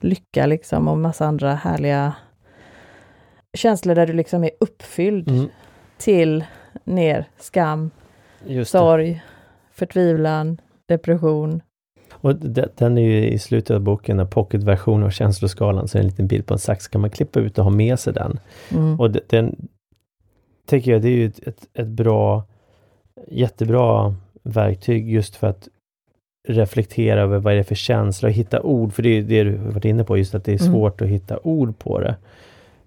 [0.00, 2.14] lycka liksom och massa andra härliga
[3.54, 5.48] känslor där du liksom är uppfylld Mm.
[5.98, 6.44] till
[6.84, 7.90] ner skam,
[8.46, 8.78] Just det.
[8.78, 9.22] sorg,
[9.72, 11.62] förtvivlan, depression.
[12.12, 16.02] Och de- den är ju i slutet av boken, en pocketversion av känsloskalan, så är
[16.02, 16.88] det en liten bild på en sax.
[16.88, 18.38] Kan man klippa ut och ha med sig den?
[18.70, 19.00] Mm.
[19.00, 19.68] Och de- den
[20.66, 22.44] tycker jag, det är ju ett, ett, ett bra,
[23.28, 25.68] jättebra verktyg just för att
[26.48, 29.56] reflektera över vad är det för känsla och hitta ord, för det är det du
[29.56, 30.72] varit inne på, just att det är Mm.
[30.72, 32.16] svårt att hitta ord på det.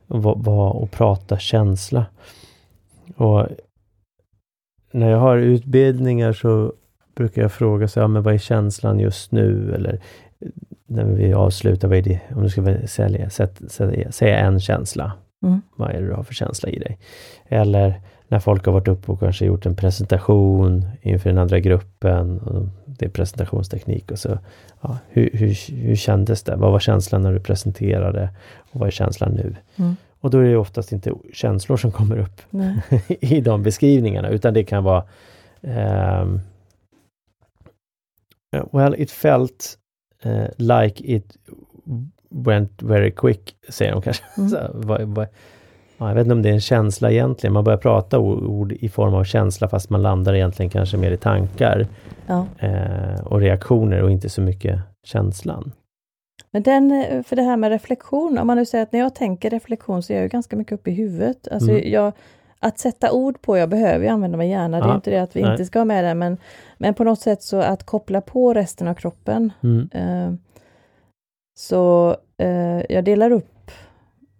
[0.08, 0.48] Och,
[0.82, 2.06] och prata känsla.
[3.16, 3.48] Och
[4.92, 6.74] när jag har utbildningar så
[7.16, 9.76] brukar jag fråga så, ja, men vad är känslan just nu?
[9.76, 10.00] Eller
[10.88, 13.30] när vi avslutar, vad är det, om du ska sälja,
[14.12, 15.12] säga, en känsla.
[15.44, 15.62] Mm.
[15.76, 16.98] Vad är det du har för känsla i dig?
[17.48, 22.40] Eller när folk har varit uppe och kanske gjort en presentation inför den andra gruppen.
[22.40, 24.38] Och det är presentationsteknik och så.
[24.82, 26.56] Ja, hur, hur, hur kändes det?
[26.56, 28.30] Vad var känslan när du presenterade?
[28.72, 29.56] Och vad är känslan nu?
[29.76, 29.96] Mm.
[30.20, 32.42] Och då är det oftast inte känslor som kommer upp
[33.08, 35.04] i de beskrivningarna, utan det kan vara
[35.62, 36.40] ehm,
[38.72, 39.78] Well, it felt
[40.24, 41.38] eh, like it
[42.30, 44.24] went very quick, säger de kanske.
[44.38, 44.50] Mm.
[44.50, 45.28] Så, vad, vad,
[45.98, 47.54] ja, jag vet inte om det är en känsla egentligen.
[47.54, 51.12] Man börjar prata ord, ord i form av känsla fast man landar egentligen kanske mer
[51.12, 51.88] i tankar
[52.28, 52.46] Ja.
[52.60, 55.72] eh, och reaktioner och inte så mycket känslan.
[56.52, 59.16] Men den, eh, för det här med reflektion, om man nu säger att när jag
[59.16, 61.48] tänker reflektion så är jag ju ganska mycket uppe i huvudet.
[61.52, 61.92] Alltså Mm.
[61.92, 62.12] jag,
[62.60, 65.18] att sätta ord på, jag behöver ju använda mig gärna, det är Ja, inte det
[65.22, 65.52] att vi nej.
[65.52, 66.38] inte ska ha med det, men,
[66.78, 69.52] men på något sätt så att koppla på resten av kroppen.
[69.64, 69.90] Mm.
[69.94, 70.34] Eh,
[71.60, 73.72] så eh, jag delar upp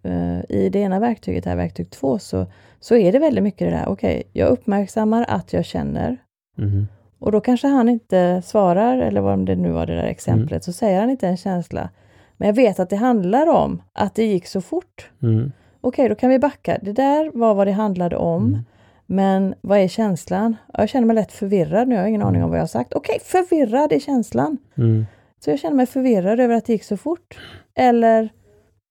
[0.02, 2.46] eh, i det ena verktyget, här verktyg två, så,
[2.80, 6.16] så är det väldigt mycket det där, okej, jag uppmärksammar att jag känner,
[6.56, 6.88] Mhm.
[7.18, 10.72] Och då kanske han inte svarar, eller vad det nu var det där exemplet, så
[10.72, 11.88] säger han inte en känsla.
[12.36, 15.10] Men jag vet att det handlar om att det gick så fort.
[15.22, 15.52] Mm.
[15.80, 16.78] Okej, då kan vi backa.
[16.82, 18.46] Det där var vad det handlade om.
[18.46, 18.64] Mm.
[19.06, 20.56] Men vad är känslan?
[20.72, 22.68] Ja, Jag känner mig lätt förvirrad nu, jag har ingen aning om vad jag har
[22.68, 22.94] sagt.
[22.94, 24.58] Okej, förvirrad är känslan.
[24.76, 25.06] Mm.
[25.40, 27.38] Så jag känner mig förvirrad över att det gick så fort.
[27.74, 28.28] Eller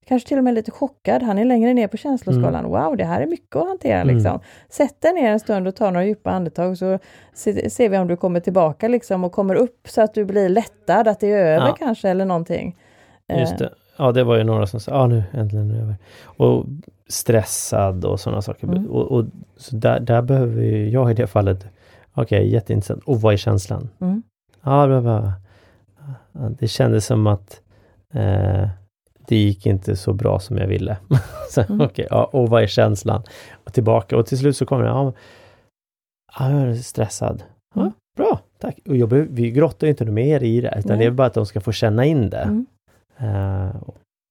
[0.08, 1.24] kanske till och med lite chockad.
[1.24, 2.66] Han är längre ner på känsloskalan.
[2.66, 4.16] Wow, det här är mycket att hantera Mm.
[4.16, 4.40] liksom.
[4.70, 7.00] Sätt dig ner en stund och ta några djupa andetag så
[7.34, 10.50] se- ser vi om du kommer tillbaka liksom och kommer upp så att du blir
[10.50, 11.76] lättad, att det är över Ja.
[11.80, 12.76] kanske eller någonting.
[13.40, 13.70] Just Eh, det.
[13.98, 15.96] Ja, det var ju några som sa, ja nu äntligen är det över.
[16.26, 16.66] Och
[17.10, 18.68] stressad och sådana saker.
[18.68, 18.86] Mm.
[18.88, 19.26] Och, och,
[19.58, 21.66] så där, där behöver ju jag i det fallet,
[22.14, 23.04] okej jätteintressant.
[23.04, 23.90] Och vad är känslan?
[24.02, 24.24] Mm.
[24.64, 25.34] Ja, bla.
[26.32, 27.62] Ja, det kändes som att
[28.14, 28.68] eh,
[29.28, 30.98] det gick inte så bra som jag ville.
[31.50, 31.82] så, Mm.
[31.82, 33.24] okej, ja, och vad är känslan?
[33.66, 35.14] Och tillbaka och till slut så kommer det, ja,
[36.40, 37.44] ja jag är stressad.
[37.76, 37.94] Ja, Mm.
[38.18, 38.80] Bra, tack.
[38.88, 40.98] Och jag, behöver- vi grottar inte mer i det, utan Nej.
[41.00, 42.38] det är bara att de ska få känna in det.
[42.38, 42.66] Mm.
[43.18, 43.76] Eh,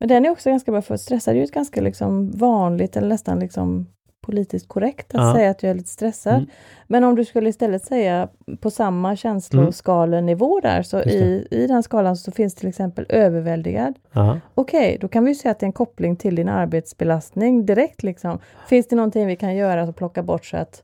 [0.00, 3.08] Men den är också ganska bra för stressad är ju ett ganska liksom vanligt eller
[3.08, 3.86] nästan liksom
[4.26, 5.34] politiskt korrekt att Ja.
[5.34, 6.34] säga att jag är lite stressad.
[6.34, 6.46] Mm.
[6.86, 8.28] Men om du skulle istället säga
[8.60, 13.94] på samma känsloskalenivå där, så i, i den skalan så finns till exempel överväldigad.
[14.12, 14.40] ja.
[14.54, 18.02] Okej, då kan vi ju säga att det är en koppling till din arbetsbelastning direkt.
[18.02, 18.38] Liksom.
[18.68, 20.82] Finns det någonting vi kan göra att plocka bort så att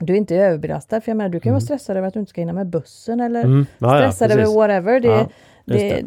[0.00, 1.00] du inte är överbelastad?
[1.00, 1.54] För jag menar, du kan Mm.
[1.54, 3.66] vara stressad över att du inte ska hinna med bussen eller Mm.
[3.78, 4.56] Ja, ja, stressad över precis.
[4.56, 5.00] whatever.
[5.00, 5.26] Det, Ja,
[5.64, 6.04] det, det.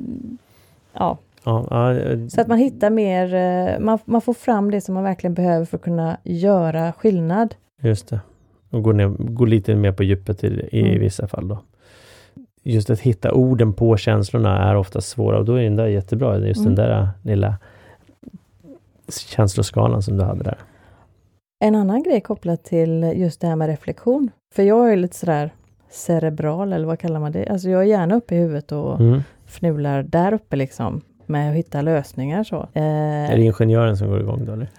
[0.93, 4.93] ja, Ja, eh, så att man hittar mer, eh, man, man får fram det som
[4.95, 7.55] man verkligen behöver för att kunna göra skillnad.
[7.81, 8.19] just det.
[8.69, 10.99] Och gå, ner, gå lite mer på djupet i, i Mm.
[10.99, 11.59] vissa fall då.
[12.63, 16.37] Just att hitta orden på känslorna är ofta svåra och då är den där jättebra,
[16.39, 16.75] just Mm.
[16.75, 17.55] den där lilla
[19.35, 20.57] känsloskalan som du hade där.
[21.59, 25.49] En annan grej kopplat till just det här med reflektion, för jag är lite sådär
[25.89, 27.47] cerebral, eller vad kallar man det?
[27.49, 29.21] Alltså jag är gärna uppe i huvudet och Mm.
[29.45, 32.55] fnular där uppe liksom, med att hitta lösningar så.
[32.73, 34.67] Eh, Är det ingenjören som går igång då eller?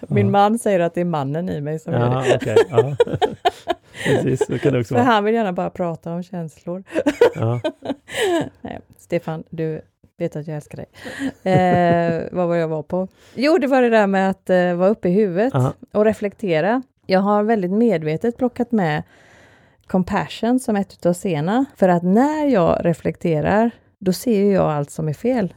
[0.00, 0.30] min Ja.
[0.32, 2.06] man säger att det är mannen i mig som gör det.
[2.28, 2.56] Ja, okej.
[2.70, 2.96] Ja.
[4.04, 6.84] Precis, så kan det också För han vill gärna bara prata om känslor.
[7.34, 7.60] Ja.
[8.60, 9.80] Nej, Stefan, du
[10.18, 10.86] vet att jag älskar dig.
[11.54, 13.08] Eh, vad var jag var på?
[13.34, 15.72] Jo, det var det där med att eh, vara uppe i huvudet Ja.
[15.92, 16.82] och reflektera.
[17.06, 19.02] Jag har väldigt medvetet plockat med
[19.86, 21.64] compassion som ett av scenerna.
[21.76, 23.70] För att när jag reflekterar,
[24.00, 25.54] då ser jag allt som är fel.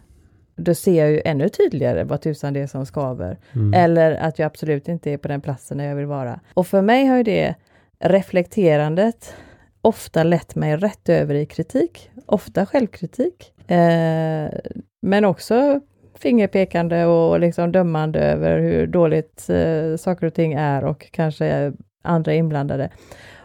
[0.55, 3.37] Då ser jag ju ännu tydligare vad tusan det är som skaver.
[3.55, 3.73] Mm.
[3.73, 6.39] Eller att jag absolut inte är på den platsen där jag vill vara.
[6.53, 7.55] Och för mig har ju det
[7.99, 9.35] reflekterandet
[9.81, 12.09] ofta lett mig rätt över i kritik.
[12.25, 13.53] Ofta självkritik.
[13.71, 14.49] Eh,
[15.01, 15.79] men också
[16.15, 21.73] fingerpekande och liksom dömande över hur dåligt eh, saker och ting är och kanske
[22.03, 22.89] andra inblandade.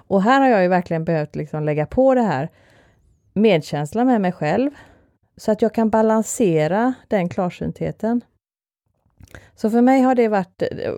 [0.06, 2.48] Och här har jag ju verkligen behövt liksom lägga på det här
[3.34, 4.70] medkänsla med mig själv
[5.36, 8.20] så att jag kan balansera den klarsyntheten.
[9.54, 10.92] Så för mig har det varit eh,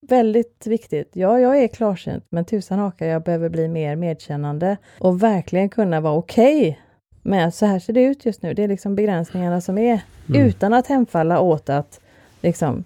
[0.00, 1.10] väldigt viktigt.
[1.12, 6.00] Ja, jag är klarsynt, men tusan haka, jag behöver bli mer medkännande och verkligen kunna
[6.00, 6.76] vara okej okay
[7.22, 8.54] med så här ser det ut just nu.
[8.54, 10.46] Det är liksom begränsningarna som är, mm.
[10.46, 12.00] utan att hemfalla åt att
[12.40, 12.84] liksom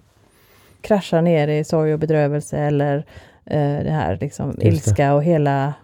[0.80, 3.04] krascha ner i sorg och bedrövelse eller
[3.44, 5.74] det här liksom ilska och hela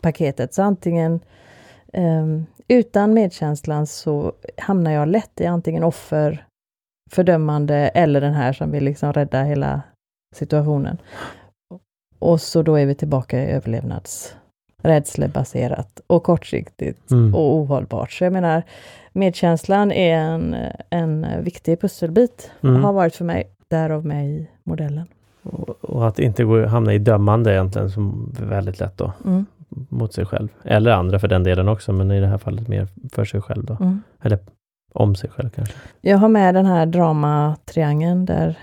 [0.00, 0.54] paketet.
[0.54, 1.20] Så antingen
[1.92, 6.44] um, utan medkänslan så hamnar jag lätt i antingen offer,
[7.10, 9.82] fördömande eller den här som vill liksom rädda hela
[10.34, 10.98] situationen.
[12.18, 17.34] Och så då är vi tillbaka i överlevnadsrädslebaserat och kortsiktigt mm.
[17.34, 18.12] och ohållbart.
[18.12, 18.62] Så jag menar,
[19.12, 20.56] medkänslan är en,
[20.90, 22.84] en viktig pusselbit, mm.
[22.84, 25.06] har varit för mig, därav mig modellen.
[25.42, 29.12] Och, att inte gå, hamna i dömande egentligen, som är väldigt lätt då.
[29.24, 30.48] Mm mot sig själv.
[30.64, 33.64] Eller andra för den delen också, men i det här fallet mer för sig själv
[33.64, 33.76] då.
[33.80, 34.02] Mm.
[34.22, 34.38] Eller
[34.92, 35.74] om sig själv kanske.
[36.00, 38.58] Jag har med den här dramatriangeln där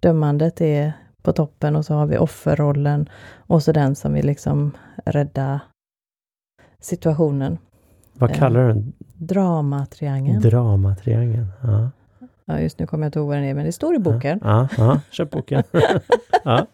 [0.00, 0.92] dömandet är
[1.22, 4.72] på toppen och så har vi offerrollen och så den som vill liksom
[5.04, 5.60] rädda
[6.80, 7.58] situationen.
[8.12, 8.92] Vad kallar du den?
[9.14, 10.40] Dramatriangeln.
[10.40, 11.90] Dramatriangeln, ja.
[12.52, 14.40] Ja, just nu kommer jag inte ihåg vad den är, men det står i boken.
[14.44, 15.62] Ja, ja, köp boken.
[16.44, 16.66] ja.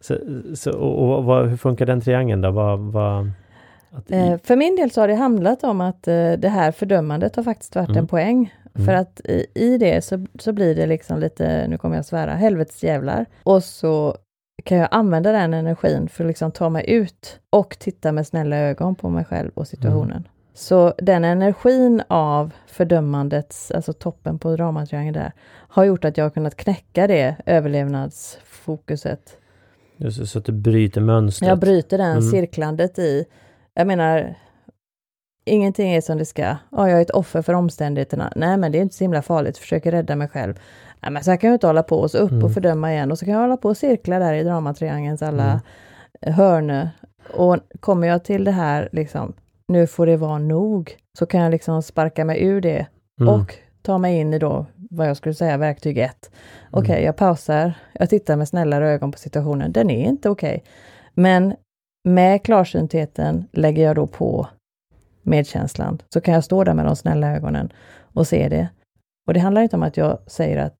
[0.00, 0.16] Så,
[0.54, 2.50] så, och, och, hur funkar den triangeln då?
[2.50, 3.30] Vad, vad,
[3.90, 4.10] att...
[4.10, 7.42] eh, för min del så har det handlat om att eh, det här fördömandet har
[7.42, 7.98] faktiskt varit mm.
[7.98, 8.54] en poäng.
[8.74, 8.86] Mm.
[8.86, 12.34] För att i, i det så, så blir det liksom lite, nu kommer jag svära,
[12.34, 13.26] helvetes jävlar.
[13.42, 14.16] Och så
[14.64, 18.56] kan jag använda den energin för att liksom ta mig ut och titta med snälla
[18.56, 20.10] ögon på mig själv och situationen.
[20.10, 20.28] Mm.
[20.58, 26.30] Så den energin av fördömandets, alltså toppen på dramatriangeln där, har gjort att jag har
[26.30, 29.36] kunnat knäcka det överlevnadsfokuset.
[29.96, 31.48] Just så att du bryter mönstret?
[31.48, 32.22] Jag bryter den mm.
[32.22, 33.24] cirklandet i,
[33.74, 34.34] jag menar,
[35.44, 36.56] ingenting är som det ska.
[36.70, 38.32] Ja, jag är ett offer för omständigheterna.
[38.36, 40.54] Nej, men det är inte så himla farligt, försöker rädda mig själv.
[41.00, 42.44] Nej, men så här kan jag inte hålla på och så upp mm.
[42.44, 45.60] och fördöma igen och så kan jag hålla på och cirkla där i dramatriangelns alla
[46.22, 46.34] mm.
[46.34, 46.88] hörn.
[47.34, 49.34] Och kommer jag till det här liksom,
[49.68, 52.86] nu får det vara nog, så kan jag liksom sparka mig ur det
[53.20, 53.34] mm.
[53.34, 56.30] och ta mig in i då vad jag skulle säga verktyg ett.
[56.70, 57.06] Okej, okay, mm.
[57.06, 59.72] jag pausar, jag tittar med snällare ögon på situationen.
[59.72, 60.56] Den är inte okej.
[60.56, 60.60] Okay.
[61.14, 61.54] Men
[62.04, 64.48] med klarsyntheten lägger jag då på
[65.22, 68.68] medkänslan, så kan jag stå där med de snälla ögonen och se det.
[69.26, 70.76] Och det handlar inte om att jag säger att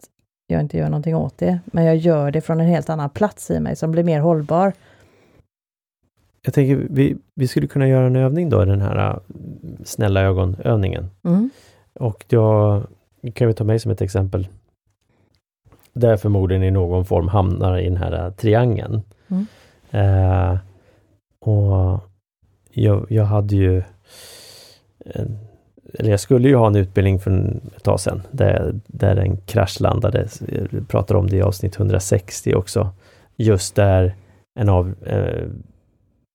[0.46, 3.50] jag inte gör någonting åt det, men jag gör det från en helt annan plats
[3.50, 4.72] i mig som blir mer hållbar.
[6.48, 9.16] Jag tänker vi, vi skulle kunna göra en övning då, den här äh,
[9.84, 11.10] snälla ögonövningen.
[11.24, 11.50] Mm.
[11.94, 12.82] Och då
[13.34, 14.48] kan vi ta mig som ett exempel.
[15.92, 19.02] Där förmodligen i någon form hamnar i den här äh, triangeln.
[19.28, 19.46] Mm.
[19.90, 20.58] Eh,
[21.40, 22.00] och
[22.70, 23.82] jag, jag hade ju
[25.04, 25.38] en,
[25.94, 30.28] eller jag skulle ju ha en utbildning för ett tag sedan, där, där den kraschlandade.
[30.70, 32.90] Jag pratar om det i avsnitt 160 också.
[33.36, 34.14] Just där
[34.54, 35.48] en, av, eh,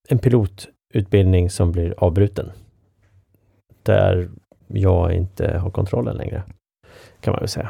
[0.09, 2.51] en pilotutbildning som blir avbruten.
[3.83, 4.29] Där
[4.67, 6.43] jag inte har kontrollen längre,
[7.19, 7.69] kan man väl säga.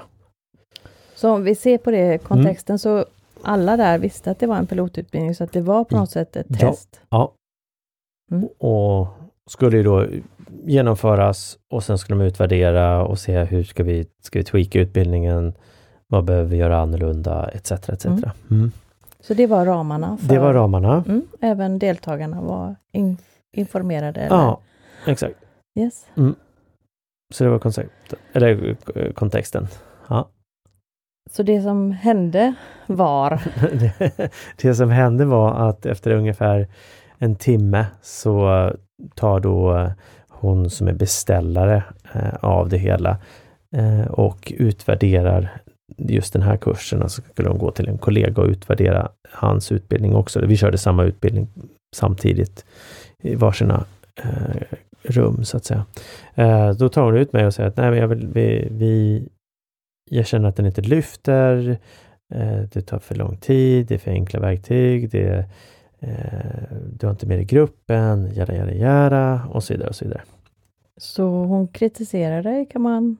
[1.16, 2.78] Så om vi ser på det kontexten mm.
[2.78, 3.06] så
[3.42, 6.36] alla där visste att det var en pilotutbildning, så att det var på något sätt
[6.36, 7.02] ett test?
[7.10, 7.34] Ja.
[8.32, 8.48] Mm.
[8.58, 9.08] Och
[9.50, 10.08] skulle ju då
[10.64, 15.54] genomföras och sen skulle de utvärdera och se hur ska vi, ska vi tweaka utbildningen,
[16.08, 17.72] vad behöver vi göra annorlunda, etc.
[17.72, 18.06] etc.
[18.06, 18.72] Mm.
[19.24, 20.18] Så det var ramarna?
[20.18, 21.04] För, det var ramarna.
[21.08, 23.18] Mm, även deltagarna var in,
[23.52, 24.22] informerade?
[24.22, 24.36] Eller?
[24.36, 24.60] Ja,
[25.06, 25.36] exakt.
[25.80, 26.06] Yes.
[26.18, 26.36] Mm.
[27.34, 29.68] Så det var koncept, eller eh, kontexten.
[30.08, 30.30] Ja.
[31.32, 32.54] Så det som hände
[32.88, 33.42] var?
[34.62, 36.68] det som hände var att efter ungefär
[37.18, 38.72] en timme så
[39.16, 39.92] tar då
[40.30, 43.18] hon som är beställare eh, av det hela
[43.76, 45.62] eh, och utvärderar
[45.98, 50.16] just den här kursen så skulle hon gå till en kollega och utvärdera hans utbildning
[50.16, 50.46] också.
[50.46, 51.48] Vi körde samma utbildning
[51.96, 52.66] samtidigt
[53.22, 53.86] i varsina
[54.24, 55.86] eh, rum så att säga.
[56.36, 59.24] Eh, då tar hon ut mig och säger att nej, men jag vill, vi, vi,
[60.12, 61.78] jag känner att den inte lyfter.
[62.34, 65.46] Eh, det tar för lång tid, det är för enkla verktyg, det,
[66.00, 70.06] eh, du har inte med i gruppen, jada, jada, jada och så vidare och så
[70.06, 70.22] vidare.
[70.98, 73.18] Så hon kritiserar dig kan man?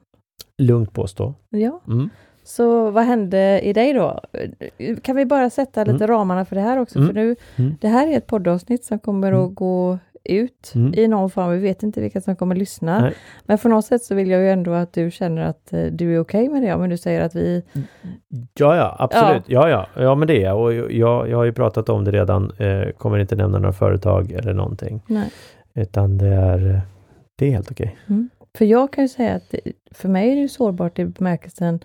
[0.62, 1.34] Lugnt påstå.
[1.50, 1.80] Ja.
[1.86, 2.10] Mm.
[2.44, 4.20] Så vad hände i dig då?
[5.02, 6.06] Kan vi bara sätta lite mm.
[6.16, 6.98] ramarna för det här också?
[6.98, 7.08] Mm.
[7.08, 7.76] För nu, mm.
[7.80, 9.44] Det här är ett poddavsnitt som kommer mm.
[9.44, 10.94] att gå ut Mm.
[10.94, 11.50] i någon form.
[11.50, 13.00] Vi vet inte vilka som kommer lyssna.
[13.00, 13.14] Nej.
[13.44, 16.14] Men på något sätt så vill jag ju ändå att du känner att eh, du
[16.14, 16.74] är okej med det.
[16.74, 17.62] Om du säger att vi...
[18.58, 19.42] Ja, ja, absolut.
[19.46, 20.60] Ja, ja, ja, men det är jag.
[20.60, 22.50] Och jag, jag har ju pratat om det redan.
[22.58, 25.02] Eh, kommer inte nämna några företag eller någonting.
[25.06, 25.30] Nej.
[25.74, 26.80] Utan det är,
[27.36, 27.96] det är helt okej.
[28.58, 31.80] För jag kan ju säga att det- för mig är det ju sårbart i bemärkelsen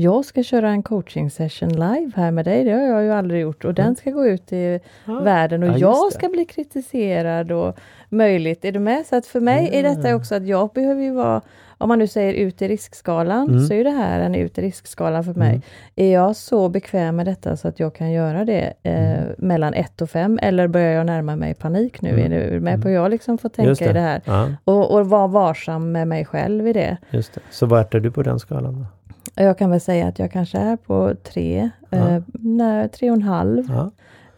[0.00, 2.64] jag ska köra en coaching session live här med dig.
[2.64, 4.80] Det har jag ju aldrig gjort och den ska gå ut i
[5.22, 6.14] världen och Ja, jag det.
[6.14, 7.78] ska bli kritiserad och
[8.08, 8.64] möjligt.
[8.64, 9.06] Är du med?
[9.06, 10.14] Så att för mig är detta Ja.
[10.14, 11.40] också att jag behöver ju vara,
[11.78, 13.60] om man nu säger ut i riskskalan, Mm.
[13.66, 15.48] så är det här en ut i riskskalan för mig.
[15.50, 15.60] Mm.
[15.96, 20.02] Är jag så bekväm med detta så att jag kan göra det eh, mellan 1
[20.02, 22.08] och 5 eller börjar jag närma mig panik nu?
[22.10, 22.32] Mm.
[22.32, 24.20] Är du med på hur jag liksom får tänka Just i det här?
[24.24, 26.96] Ja, Och, och vara varsam med mig själv i det.
[27.10, 27.40] just det.
[27.50, 28.86] Så vart är du på den skalan då?
[29.34, 31.96] Jag kan väl säga att jag kanske är på tre, Ja.
[32.16, 33.64] eh, nej, tre och en halv.
[33.68, 33.90] Ja,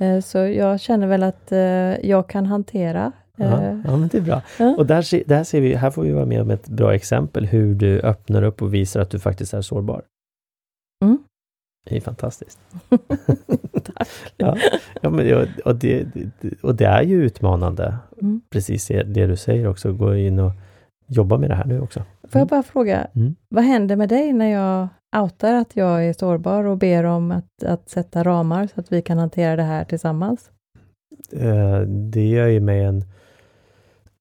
[0.07, 1.59] Eh, så jag känner väl att eh,
[2.11, 3.13] jag kan hantera.
[3.37, 4.43] ja, Eh, ja men det är bra.
[4.79, 7.75] Och där, där ser vi, här får vi vara med om ett bra exempel hur
[7.75, 10.03] du öppnar upp och visar att du faktiskt är sårbar.
[11.05, 11.19] Mm.
[11.91, 12.59] Det är fantastiskt.
[13.83, 14.09] Tack.
[14.37, 14.57] Ja,
[15.03, 16.07] ja, men, och, det,
[16.63, 18.41] och det är ju utmanande, Mm.
[18.51, 20.53] precis det, det du säger också, gå in och
[21.07, 22.03] jobba med det här nu också.
[22.33, 23.35] Får jag bara fråga, Mm.
[23.49, 24.89] vad händer med dig när jag
[25.23, 29.03] outar att jag är sårbar och ber om att, att sätta ramar så att vi
[29.03, 30.51] kan hantera det här tillsammans?
[31.33, 33.05] Eh, det ger ju mig en,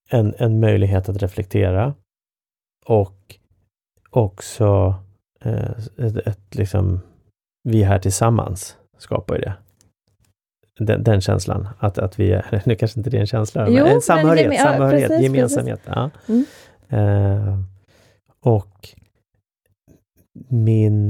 [0.10, 1.94] en, en möjlighet att reflektera
[2.86, 3.36] och
[4.10, 4.96] också
[5.42, 7.00] eh, ett, ett liksom,
[7.64, 9.54] vi här tillsammans skapar ju det.
[10.80, 13.74] Den, den känslan, att, att vi är, nu kanske inte det är en känsla, Jo,
[13.74, 15.82] men men en samhörighet, geme- ja, samhörighet precis, gemensamhet.
[15.86, 16.10] Ja.
[16.28, 16.46] Mm.
[16.90, 17.60] Eh,
[18.40, 18.90] och
[20.50, 21.08] min,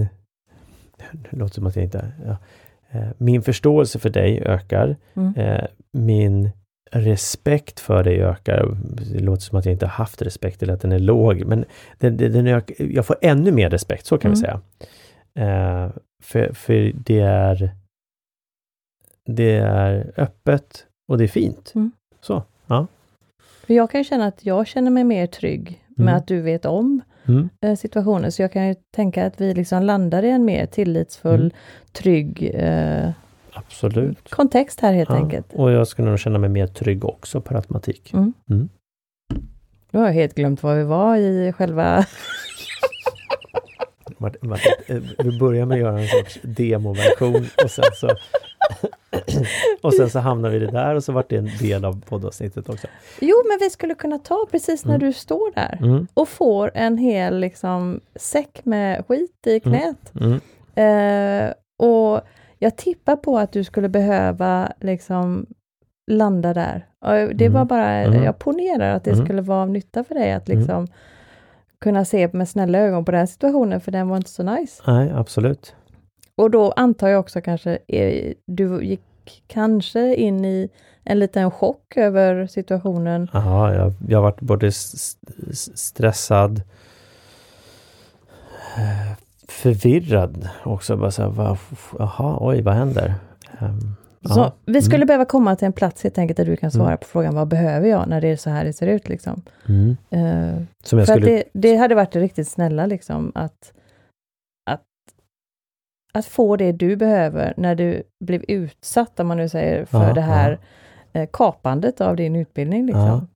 [1.11, 2.38] det låter som att jag inte, ja,
[2.89, 4.95] eh, min förståelse för dig ökar.
[5.13, 5.34] Mm.
[5.36, 6.49] Eh, min
[6.91, 8.77] respekt för dig ökar.
[9.13, 11.65] Det låter som att jag inte har haft respekt eller att den är låg, men
[11.97, 14.45] den, den, den ök, jag får ännu mer respekt, så kan vi Mm.
[14.45, 14.61] säga.
[15.47, 15.91] Eh,
[16.23, 17.71] för, för det är
[19.25, 21.71] det är öppet och det är fint.
[21.75, 21.91] Mm.
[22.21, 22.88] Så, ja.
[23.39, 26.15] För jag kan känna att jag känner mig mer trygg med Mm.
[26.15, 27.49] att du vet om Mm.
[27.61, 31.39] eh, situationen, så jag kan ju tänka att vi liksom landar i en mer tillitsfull,
[31.39, 31.51] Mm.
[31.91, 33.09] trygg eh,
[33.53, 34.30] Absolut.
[34.30, 35.15] kontext här helt Ja.
[35.15, 35.53] enkelt.
[35.53, 38.13] Och jag skulle nog känna mig mer trygg också per automatik.
[38.13, 38.34] Mm.
[38.49, 38.69] Mm.
[39.91, 42.05] Nu har jag helt glömt var vi var i själva...
[44.17, 44.51] Martin,
[44.88, 48.09] eh, Vi börjar med att göra en sorts demoversion och sen så
[49.82, 52.70] och sen så hamnar vi det där och så vart det en del av poddavsnittet
[52.70, 52.88] också.
[53.20, 55.07] Jo, men vi skulle kunna ta precis när Mm.
[55.07, 60.12] du står där Mm, och får en hel liksom, säck med skit i knät.
[60.22, 60.39] mm,
[60.76, 62.22] Eh, och
[62.60, 65.45] jag tippar på att du skulle behöva liksom
[66.12, 66.86] landa där.
[67.01, 67.53] Och det Mm.
[67.53, 68.24] var bara, Mm.
[68.24, 69.26] jag ponerar att det Mm.
[69.26, 70.60] skulle vara av nytta för dig att Mm.
[70.60, 70.88] liksom
[71.82, 74.84] kunna se med snälla ögon på den situationen, för den var inte så nice.
[74.88, 75.76] nej, absolut.
[76.40, 79.02] Och då antar jag också kanske, eh, du gick
[79.48, 80.70] kanske in i
[81.04, 83.30] en liten chock över situationen.
[83.34, 85.18] Jaha, jag, jag varit både s-
[85.52, 86.62] s- stressad,
[88.78, 89.12] eh,
[89.48, 90.98] förvirrad också.
[90.98, 91.58] Bara så här,
[92.00, 93.14] jaha, oj, vad händer?
[93.60, 93.96] Ehm,
[94.34, 96.72] Så ja, vi skulle mm, behöva komma till en plats helt enkelt där du kan
[96.72, 96.98] svara Mm.
[96.98, 99.42] på frågan, vad behöver jag när det är så här det ser ut liksom.
[99.68, 99.98] mm.
[100.10, 101.14] Jag För skulle...
[101.18, 103.74] att det, det hade varit det riktigt snälla liksom att,
[106.12, 110.14] att få det du behöver när du blev utsatt, om man nu säger, för Ja,
[110.14, 110.60] det här
[111.14, 112.86] eh, kapandet av din utbildning.
[112.86, 113.28] Liksom.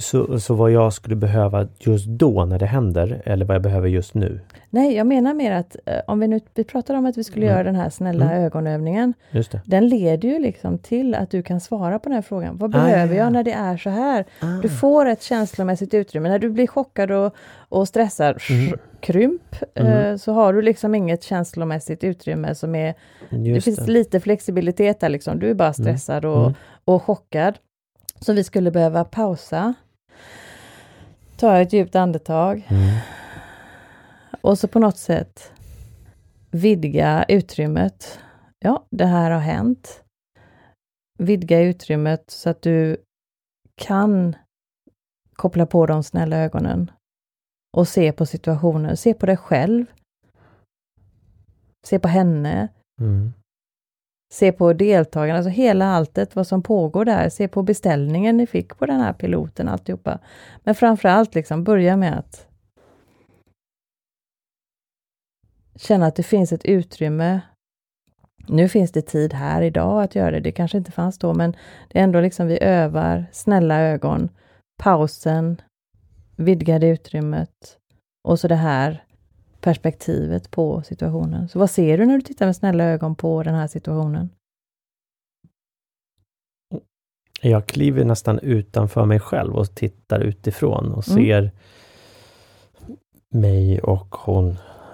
[0.00, 3.88] Så, så vad jag skulle behöva just då när det händer, eller vad jag behöver
[3.88, 4.40] just nu?
[4.70, 7.46] Nej, jag menar mer att eh, om vi nu vi pratar om att vi skulle
[7.46, 7.54] Mm.
[7.54, 8.44] göra den här snälla Mm.
[8.44, 9.60] ögonövningen, Just det.
[9.64, 12.56] den leder ju liksom till att du kan svara på den här frågan.
[12.56, 13.24] Vad Ah, behöver ja, ja.
[13.24, 14.24] jag när det är så här?
[14.62, 14.70] Du Ah.
[14.70, 16.28] får ett känslomässigt utrymme.
[16.28, 17.34] När du blir chockad och,
[17.68, 18.78] och stressad, Mm.
[19.00, 20.18] krymp, eh, Mm.
[20.18, 22.94] så har du liksom inget känslomässigt utrymme som är...
[23.30, 23.92] det Just finns det.
[23.92, 25.38] lite flexibilitet där liksom.
[25.38, 26.54] Du är bara stressad och, Mm.
[26.84, 27.54] och chockad.
[28.20, 29.74] Så vi skulle behöva pausa.
[31.40, 32.96] Ta ett djupt andetag Mm.
[34.40, 35.52] och så på något sätt
[36.50, 38.20] vidga utrymmet.
[38.58, 40.04] Ja, det här har hänt.
[41.18, 42.96] Vidga utrymmet så att du
[43.74, 44.36] kan
[45.32, 46.90] koppla på de snälla ögonen
[47.76, 49.86] och se på situationen, se på dig själv.
[51.86, 52.68] Se på henne,
[53.00, 53.32] Mm
[54.32, 58.78] se på deltagarna, alltså hela alltet, vad som pågår där, se på beställningen ni fick
[58.78, 60.18] på den här piloten, alltihopa.
[60.64, 62.46] Men framför allt liksom börja med att
[65.76, 67.40] känna att det finns ett utrymme.
[68.46, 71.56] Nu finns det tid här idag att göra det, det kanske inte fanns då, men
[71.88, 74.28] det är ändå liksom vi övar snälla ögon,
[74.82, 75.62] pausen,
[76.36, 77.78] vidgade utrymmet
[78.28, 79.04] och så det här
[79.60, 81.48] perspektivet på situationen.
[81.48, 84.28] Så vad ser du när du tittar med snälla ögon på den här situationen?
[87.42, 91.24] Jag kliver nästan utanför mig själv och tittar utifrån och mm.
[91.24, 91.50] ser mm.
[93.28, 94.48] mig och hon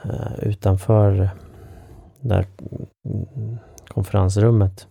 [0.04, 1.30] uh, utanför
[2.20, 2.46] där
[3.88, 4.88] konferensrummet.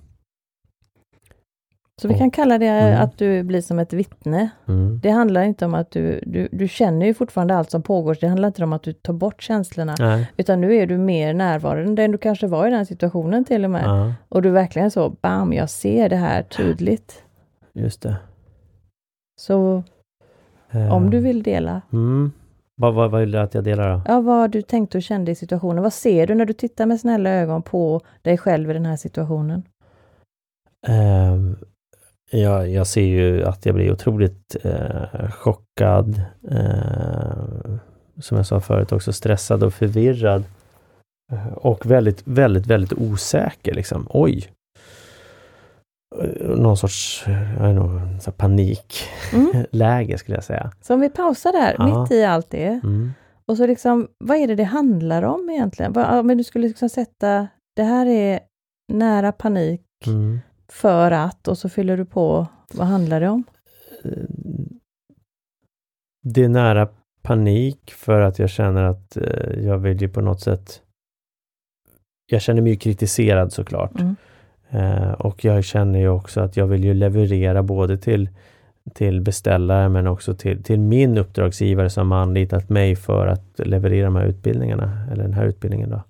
[2.01, 3.03] Så vi kan kalla det mm.
[3.03, 4.49] att du blir som ett vittne.
[4.67, 4.99] Mm.
[5.03, 8.27] Det handlar inte om att du, du, du känner ju fortfarande allt som pågår, det
[8.27, 10.31] handlar inte om att du tar bort känslorna, Nej.
[10.37, 13.71] utan nu är du mer närvarande än du kanske var i den situationen till och
[13.71, 13.83] med.
[13.85, 14.13] Ja.
[14.29, 17.23] Och du verkligen så, bam, jag ser det här tydligt.
[17.73, 18.15] Just det.
[19.41, 19.83] Så
[20.75, 20.93] uh.
[20.93, 21.81] om du vill dela.
[21.93, 22.31] Mm.
[22.77, 24.01] Vad, vad, vad vill du att jag delar då?
[24.07, 25.83] Ja, vad du tänkte och kände i situationen.
[25.83, 28.95] Vad ser du när du tittar med snälla ögon på dig själv i den här
[28.95, 29.63] situationen?
[30.87, 31.55] Um,
[32.35, 36.21] ja, jag ser ju att jag blir otroligt uh, chockad.
[36.51, 37.77] Uh,
[38.21, 40.43] som jag sa förut också, stressad och förvirrad.
[41.33, 44.07] Uh, och väldigt, väldigt, väldigt osäker liksom.
[44.09, 44.49] Oj!
[46.41, 47.23] någon sorts
[47.59, 48.01] jag know,
[48.37, 50.17] panikläge mm.
[50.17, 50.71] skulle jag säga.
[50.81, 52.01] Så om vi pausar där, ja.
[52.01, 52.79] mitt i allt det.
[52.83, 53.13] Mm.
[53.45, 55.91] Och så liksom, vad är det det handlar om egentligen?
[56.25, 58.39] Men du skulle liksom sätta, det här är
[58.93, 60.39] nära panik mm.
[60.75, 63.43] För att, och så fyller du på, vad handlar det om?
[66.23, 66.87] Det är nära
[67.21, 70.81] panik för att jag känner att eh, jag vill ju på något sätt
[72.27, 73.99] jag känner mig kritiserad såklart.
[73.99, 74.15] Mm.
[74.69, 78.29] Eh, och jag känner ju också att jag vill ju leverera både till,
[78.93, 84.05] till beställare men också till, till min uppdragsgivare som har anlitat mig för att leverera
[84.05, 86.01] de här utbildningarna, eller den här utbildningen då.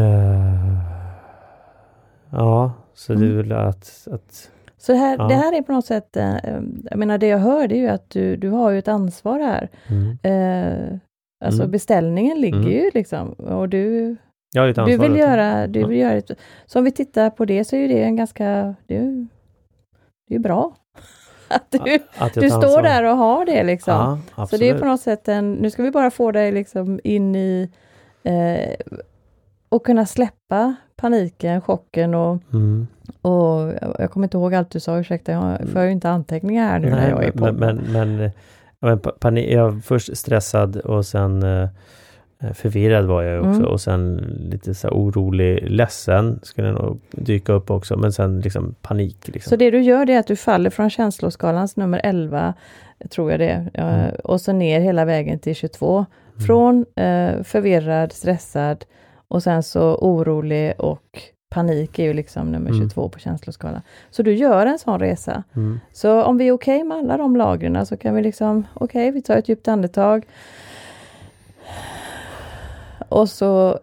[0.00, 0.78] Uh,
[2.30, 3.22] ja, så mm.
[3.22, 3.48] det är mm.
[3.48, 5.28] väl att, att så det här, ja.
[5.28, 6.34] det här är på något sätt, eh,
[6.90, 9.40] jag menar det jag hör det är ju att du, du har ju ett ansvar
[9.40, 9.68] här.
[9.86, 10.18] Mm.
[10.22, 10.98] Eh,
[11.44, 11.70] alltså mm.
[11.70, 12.72] beställningen ligger mm.
[12.72, 14.16] ju liksom och du
[14.86, 16.06] du vill göra, du vill ja.
[16.06, 16.30] göra ett,
[16.66, 19.26] så om vi tittar på det så är det en ganska, det är,
[20.30, 20.76] är bra.
[21.48, 24.22] Att du, att du står där och har det liksom.
[24.36, 27.00] Ja, så det är på något sätt en, nu ska vi bara få dig liksom
[27.04, 27.70] in i
[28.22, 28.98] eh,
[29.76, 32.86] och kunna släppa paniken, chocken och, mm.
[33.22, 36.78] och jag kommer inte ihåg allt du sa, ursäkta, jag för ju inte anteckningar här
[36.78, 37.44] nu Nej, när jag är på.
[37.44, 38.30] Men, men, men,
[38.80, 41.44] men panik, jag var först stressad och sen
[42.42, 43.72] Eh, förvirrad var jag också mm.
[43.72, 44.16] och sen
[44.50, 49.28] lite så orolig, ledsen skulle nog dyka upp också, men sen liksom panik.
[49.28, 49.50] Liksom.
[49.50, 52.54] Så det du gör det är att du faller från känsloskalans nummer 11,
[53.10, 54.14] tror jag det mm.
[54.24, 55.96] och så ner hela vägen till 22.
[55.96, 56.46] Mm.
[56.46, 58.84] Från eh, förvirrad, stressad
[59.28, 63.10] och sen så orolig och panik är ju liksom nummer 22 mm.
[63.10, 63.80] på känsloskalan.
[64.10, 65.42] Så du gör en sån resa.
[65.56, 65.80] Mm.
[65.92, 69.08] Så om vi är okej okay med alla de lagren så kan vi liksom, okej,
[69.08, 70.26] okay, vi tar ett djupt andetag.
[73.08, 73.78] Och så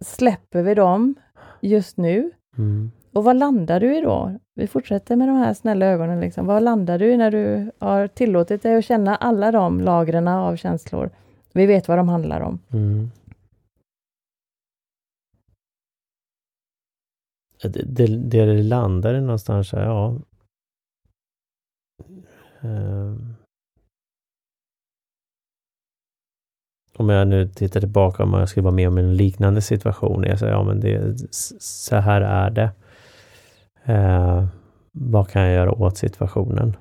[0.00, 1.14] släpper vi dem
[1.60, 2.30] just nu.
[2.58, 2.90] Mm.
[3.12, 4.38] Och vad landar du i då?
[4.54, 6.20] Vi fortsätter med de här snälla ögonen.
[6.20, 6.46] Liksom.
[6.46, 10.56] Vad landar du i när du har tillåtit dig att känna alla de lagren av
[10.56, 11.10] känslor?
[11.52, 12.58] Vi vet vad de handlar om.
[12.72, 13.10] Mm.
[17.62, 20.18] Det, det, det landar i någonstans, ja.
[22.62, 23.36] Um.
[27.00, 30.24] om jag nu tittar tillbaka om jag skulle vara med om en liknande situation.
[30.24, 31.16] Jag säger, ja men det,
[31.60, 32.70] så här är det.
[33.84, 34.44] Eh,
[34.92, 36.76] vad kan jag göra åt situationen?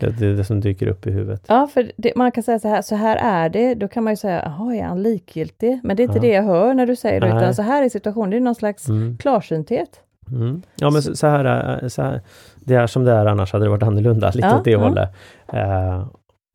[0.00, 1.44] Det, det är det som dyker upp i huvudet.
[1.48, 3.74] Ja, för det, man kan säga så här, så här är det.
[3.74, 5.80] Då kan man ju säga, jaha, är han likgiltig?
[5.82, 6.22] Men det är inte ja.
[6.22, 8.30] det jag hör när du säger det, utan så här är situationen.
[8.30, 9.16] Det är någon slags mm.
[9.16, 10.00] klarsynthet.
[10.30, 10.62] Mm.
[10.76, 12.20] Ja, men så, så, här är, så här,
[12.56, 14.78] det är som det är, annars hade det varit annorlunda, lite ja, åt det ja.
[14.78, 15.10] hållet.
[15.54, 16.08] Uh,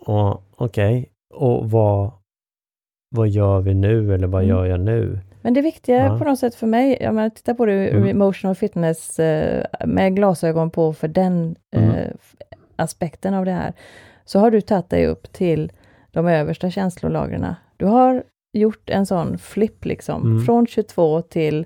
[0.05, 1.05] Okej, okay.
[1.33, 2.11] och vad,
[3.15, 4.55] vad gör vi nu eller vad mm.
[4.55, 5.19] gör jag nu?
[5.41, 6.17] Men det viktiga ja.
[6.17, 8.09] på något sätt för mig, jag menar, titta på det ur mm.
[8.09, 12.17] emotional fitness eh, med glasögon på för den mm.
[12.79, 13.73] Aspekten av det här,
[14.25, 15.71] så har du tagit dig upp till
[16.11, 17.55] de översta känslolagren.
[17.77, 18.23] Du har
[18.53, 20.45] gjort en sån flipp liksom, mm.
[20.45, 21.65] från 22 till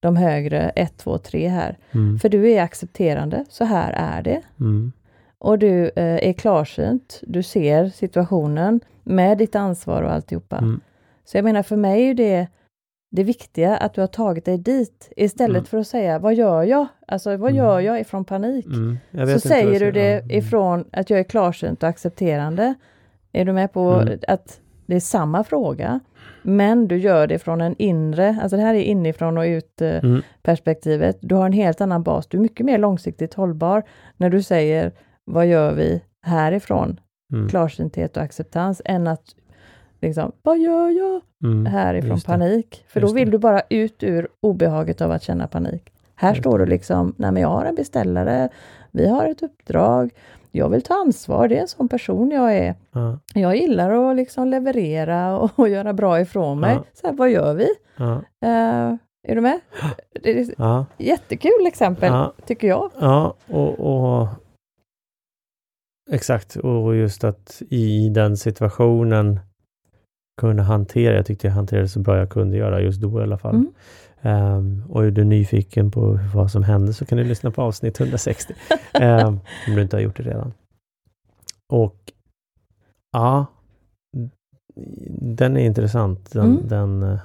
[0.00, 1.78] de högre 1, 2, 3 här.
[1.92, 2.18] Mm.
[2.18, 4.40] För du är accepterande, så här är det.
[4.60, 4.92] Mm.
[5.38, 10.58] Och du eh, är klarsynt, du ser situationen, med ditt ansvar och alltihopa.
[10.58, 10.80] Mm.
[11.24, 12.46] Så jag menar, för mig är det
[13.14, 15.64] det viktiga att du har tagit dig dit istället mm.
[15.64, 16.86] för att säga vad gör jag?
[17.08, 17.56] Alltså vad mm.
[17.56, 18.66] gör jag ifrån panik?
[18.66, 18.98] Mm.
[19.28, 20.30] Så säger du det mm.
[20.30, 22.74] ifrån att jag är klarsynt och accepterande.
[23.32, 26.00] Är du med på att det är samma fråga,
[26.42, 30.04] men du gör det från en inre, alltså det här är inifrån och ut eh,
[30.04, 30.22] Mm.
[30.42, 31.18] perspektivet.
[31.20, 33.82] Du har en helt annan bas, du är mycket mer långsiktigt hållbar
[34.16, 34.92] när du säger
[35.24, 37.00] vad gör vi härifrån?
[37.32, 37.48] Mm.
[37.48, 39.24] Klarsynthet och acceptans, än att
[40.04, 41.66] liksom, vad gör jag Mm.
[41.66, 42.84] härifrån panik?
[42.88, 43.30] För då vill det.
[43.30, 45.92] du bara ut ur obehaget av att känna panik.
[46.14, 48.48] Här Just står du liksom, nej men jag har en beställare,
[48.90, 50.10] vi har ett uppdrag,
[50.50, 52.74] jag vill ta ansvar, det är en sån person jag är.
[52.92, 56.74] Ja, Jag gillar att liksom leverera och, och göra bra ifrån mig.
[56.74, 56.84] Ja.
[56.94, 57.68] Så här, vad gör vi?
[57.96, 58.94] ja, Eh,
[59.28, 59.60] är du med?
[60.22, 62.12] Det är ett ja, jättekul exempel,
[62.46, 62.90] tycker jag.
[63.00, 64.28] ja och, och
[66.10, 69.40] exakt, och just att i den situationen
[70.40, 73.38] kunna hantera, jag tyckte jag hanterade så bra jag kunde göra just då i alla
[73.38, 73.54] fall.
[73.54, 73.72] Mm.
[74.20, 78.00] Ehm, och är du nyfiken på vad som hände så kan du lyssna på avsnitt
[78.00, 78.54] 160.
[78.92, 80.52] Ehm, om du inte har gjort det redan.
[81.72, 81.96] Och
[83.12, 83.46] ja,
[85.20, 86.32] den är intressant.
[86.32, 86.68] Den, Mm.
[86.68, 87.18] den eh,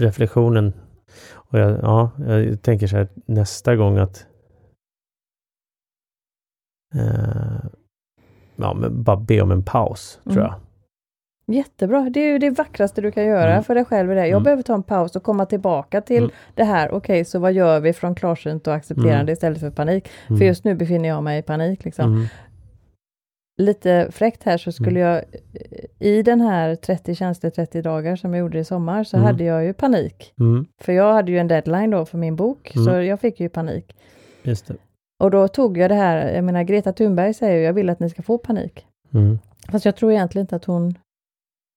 [0.00, 0.72] reflektionen.
[1.32, 4.26] Och jag, ja, jag tänker så här nästa gång att
[6.94, 7.64] eh,
[8.58, 10.44] ja, men bara be om en paus, tror Mm.
[10.44, 10.54] jag.
[11.54, 13.64] Jättebra, det är ju det vackraste du kan göra Mm.
[13.64, 14.08] för dig själv.
[14.08, 14.14] det.
[14.14, 14.42] Jag Mm.
[14.42, 16.30] behöver ta en paus och komma tillbaka till Mm.
[16.54, 16.90] det här.
[16.94, 19.32] Okej, så vad gör vi från klarsynt och accepterande Mm.
[19.32, 20.08] istället för panik?
[20.28, 20.38] Mm.
[20.38, 21.84] För just nu befinner jag mig i panik.
[21.84, 22.12] Liksom.
[22.12, 22.26] Mm.
[23.60, 25.12] Lite fräckt här så skulle Mm.
[25.12, 25.24] jag,
[25.98, 29.26] i den här 30 tjänster 30 dagar som jag gjorde i sommar, så Mm.
[29.26, 30.32] hade jag ju panik.
[30.40, 30.66] Mm.
[30.80, 32.84] För jag hade ju en deadline då för min bok, Mm.
[32.84, 33.96] så jag fick ju panik.
[34.42, 34.74] Just det.
[35.18, 38.00] Och då tog jag det här, jag menar Greta Thunberg säger ju, jag vill att
[38.00, 38.86] ni ska få panik.
[39.14, 39.38] Mm.
[39.72, 40.94] Fast jag tror egentligen inte att hon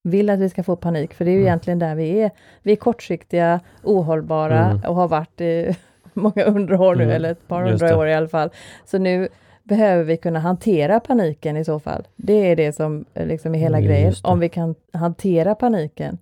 [0.04, 1.48] vill att vi ska få panik, för det är ju Mm.
[1.48, 2.32] egentligen där vi är.
[2.64, 4.82] Vi är kortsiktiga, ohållbara Mm.
[4.88, 5.76] och har varit i
[6.14, 7.16] många hundra år nu, Mm.
[7.16, 8.50] eller ett par hundra år i alla fall.
[8.86, 9.28] Så nu
[9.64, 12.08] behöver vi kunna hantera paniken i så fall.
[12.16, 14.14] Det är det som eh, liksom är hela Mm, grejen.
[14.24, 16.18] Om vi kan hantera paniken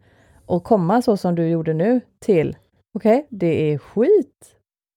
[0.45, 2.57] och komma så som du gjorde nu till,
[2.93, 4.55] okej, det är skit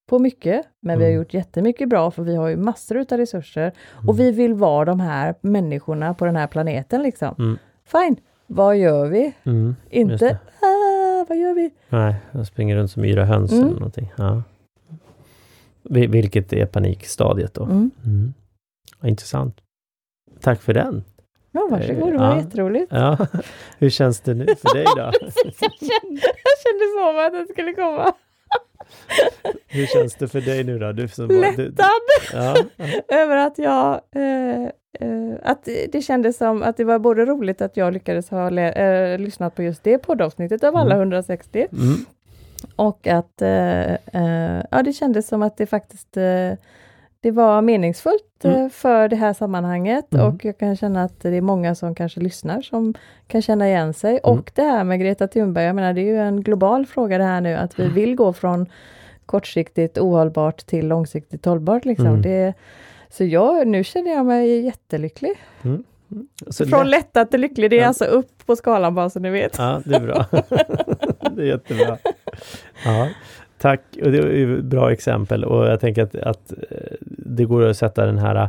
[0.09, 1.23] på mycket, men vi har Mm.
[1.23, 3.73] gjort jättemycket bra för vi har ju massor utav resurser
[4.09, 7.35] och vi vill vara de här människorna på den här planeten liksom.
[7.39, 7.59] Mm.
[7.85, 9.33] Fine, vad gör vi?
[9.45, 9.77] Mm.
[9.91, 11.71] Inte, ah, vad gör vi?
[11.89, 13.65] Nej, jag springer runt som yra höns Mm.
[13.65, 14.13] eller någonting.
[14.17, 14.43] Ja.
[15.83, 17.65] Vil- Vilket är panikstadiet då.
[17.65, 17.91] Mm.
[18.05, 18.35] Mm.
[19.05, 19.61] Intressant.
[20.41, 21.05] Tack för den.
[21.53, 22.37] Ja, varsågod, det var Ja.
[22.37, 22.93] jätteroligt.
[22.93, 23.27] Ja.
[23.79, 24.93] Hur känns det nu för dig då?
[25.01, 28.13] jag, kände, jag kände så att den skulle komma.
[29.69, 30.93] Hur känns det för dig nu då?
[30.93, 31.87] Du som var- du, Lättad
[32.33, 32.57] ja.
[33.17, 34.63] över att jag eh,
[35.01, 39.19] eh, att det kändes som att det var både roligt att jag lyckades ha eh,
[39.19, 40.99] lyssnat på just det poddavsnittet av alla Mm.
[40.99, 42.05] 160 Mm.
[42.77, 46.53] och att eh, eh, ja, det kändes som att det faktiskt eh,
[47.23, 48.71] det var meningsfullt eh, Mm.
[48.71, 50.27] för det här sammanhanget Mm.
[50.27, 52.95] och jag kan känna att det är många som kanske lyssnar som
[53.27, 54.21] kan känna igen sig.
[54.25, 54.39] Mm.
[54.39, 57.25] Och det här med Greta Thunberg, jag menar det är ju en global fråga det
[57.25, 58.67] här nu att vi vill gå från
[59.27, 61.85] kortsiktigt ohållbart till långsiktigt hållbart.
[61.85, 62.07] Liksom.
[62.07, 62.23] Mm.
[62.23, 62.55] Det,
[63.11, 65.33] så jag, nu känner jag mig jättelycklig.
[66.51, 67.87] Så Från lätt- lättad till lycklig, det är Ja.
[67.89, 69.59] alltså upp på skalan bara så ni vet.
[69.59, 70.27] Ja, det är bra.
[71.37, 71.99] det är jättebra.
[72.85, 73.09] Ja,
[73.63, 73.81] tack.
[74.05, 78.07] Och det är bra exempel och jag tänker att, att eh, det går att sätta
[78.07, 78.49] den här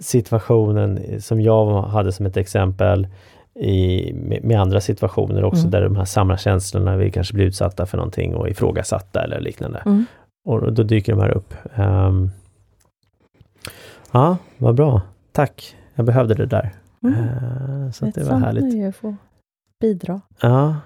[0.00, 3.08] situationen som jag hade som ett exempel
[3.54, 5.70] i, med, med andra situationer också Mm.
[5.70, 9.82] där de här samma känslorna, vi kanske blir utsatta för någonting och ifrågasatta eller liknande.
[9.86, 10.04] Mm.
[10.44, 11.54] Och då dyker de här upp.
[11.74, 12.30] Ehm,
[14.12, 15.02] ja, vad bra.
[15.32, 15.76] Tack.
[15.94, 16.70] Jag behövde det där.
[17.02, 17.14] Mm.
[17.14, 18.88] Eh, så Ett det var härligt.
[18.88, 19.16] att få
[19.80, 20.20] bidra.
[20.40, 20.76] Ja,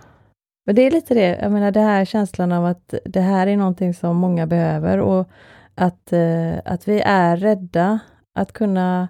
[0.67, 3.57] Men det är lite det, jag menar det här känslan av att det här är
[3.57, 5.29] någonting som många behöver och
[5.75, 7.99] att, eh, att vi är rädda
[8.35, 9.09] att kunna,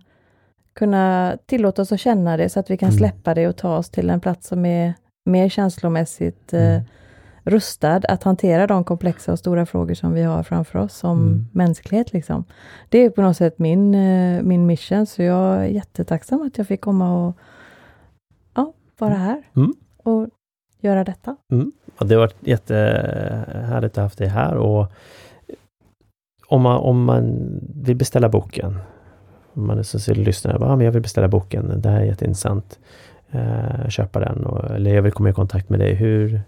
[0.73, 2.99] kunna tillåta oss att känna det så att vi kan Mm.
[2.99, 4.95] släppa det och ta oss till en plats som är
[5.27, 6.83] mer känslomässigt eh, Mm.
[7.45, 11.47] rustad att hantera de komplexa och stora frågor som vi har framför oss som Mm.
[11.53, 12.13] mänsklighet.
[12.13, 12.45] Liksom.
[12.89, 16.67] Det är på något sätt min, eh, min mission, så jag är jättetacksam att jag
[16.67, 17.37] fick komma och
[18.55, 19.75] ja, vara här Mm.
[19.97, 20.29] och
[20.85, 21.37] göra detta.
[21.99, 24.93] Ja, det har varit jättehärligt att ha haft dig här och
[26.49, 27.39] om man, om man
[27.74, 28.78] vill beställa boken,
[29.53, 32.05] om man är så lyssnar bara, ah, men jag vill beställa boken, det här är
[32.05, 32.78] jätteintressant,
[33.30, 36.41] eh, köpa den, och, eller jag vill komma i kontakt med dig, hur,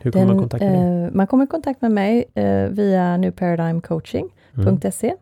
[0.00, 1.04] hur kommer man i kontakt med dig?
[1.04, 5.06] eh, man kommer i kontakt med mig eh, via newparadigmcoaching.se.
[5.08, 5.18] Mm.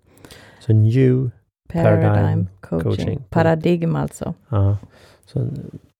[0.60, 1.30] Så new,
[1.72, 2.90] Paradigm, Paradigm coaching.
[2.90, 3.24] coaching.
[3.30, 4.34] Paradigm alltså.
[4.48, 4.76] ja,
[5.26, 5.46] så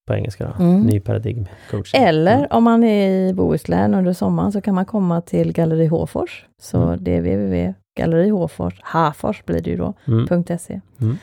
[0.09, 0.81] på engelska då, Mm.
[0.81, 2.03] ny paradigm coaching.
[2.03, 2.47] Eller Mm.
[2.51, 6.47] om man är i Bohuslän under sommaren så kan man komma till Galleri Håfors.
[6.61, 7.05] Så Mm.
[7.05, 10.45] det är www.gallerihofors, Hafors blir det ju då, Mm.
[10.59, 10.81] .se.
[11.01, 11.17] Mm.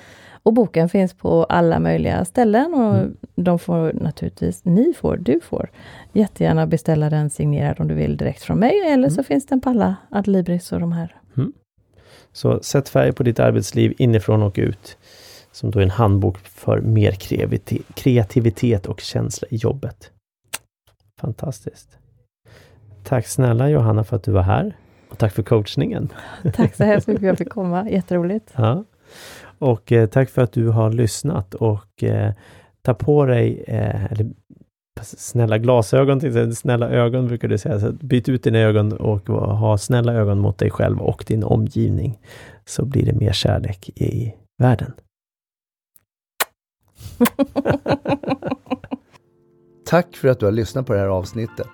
[0.44, 3.18] Och boken finns på alla möjliga ställen och mm.
[3.36, 5.70] de får naturligtvis, ni får, du får
[6.14, 9.10] jättegärna beställa den signerad om du vill direkt från mig eller mm.
[9.10, 11.16] så finns den på alla Adlibris och de här.
[11.38, 11.54] Mm.
[12.34, 14.98] Så sätt färg på ditt arbetsliv inifrån och ut.
[15.56, 17.12] Som då är en handbok för mer
[17.94, 20.12] kreativitet och känsla i jobbet.
[21.22, 21.98] Fantastiskt.
[23.04, 24.78] Tack snälla Johanna för att du var här.
[25.10, 26.10] Och tack för coachningen.
[26.54, 27.90] Tack så hemskt mycket för att jag fick komma.
[27.90, 28.54] Jätteroligt.
[28.56, 28.84] Ja.
[29.60, 32.34] Och eh, tack för att du har lyssnat och eh,
[32.82, 34.30] ta på dig, eh, eller
[35.02, 37.80] snälla glasögon, snälla ögon brukar du säga.
[37.80, 42.20] Så byt ut dina ögon och ha snälla ögon mot dig själv och din omgivning.
[42.66, 44.94] Så blir det mer kärlek i världen.
[49.86, 51.70] Tack för att du har lyssnat på det här avsnittet.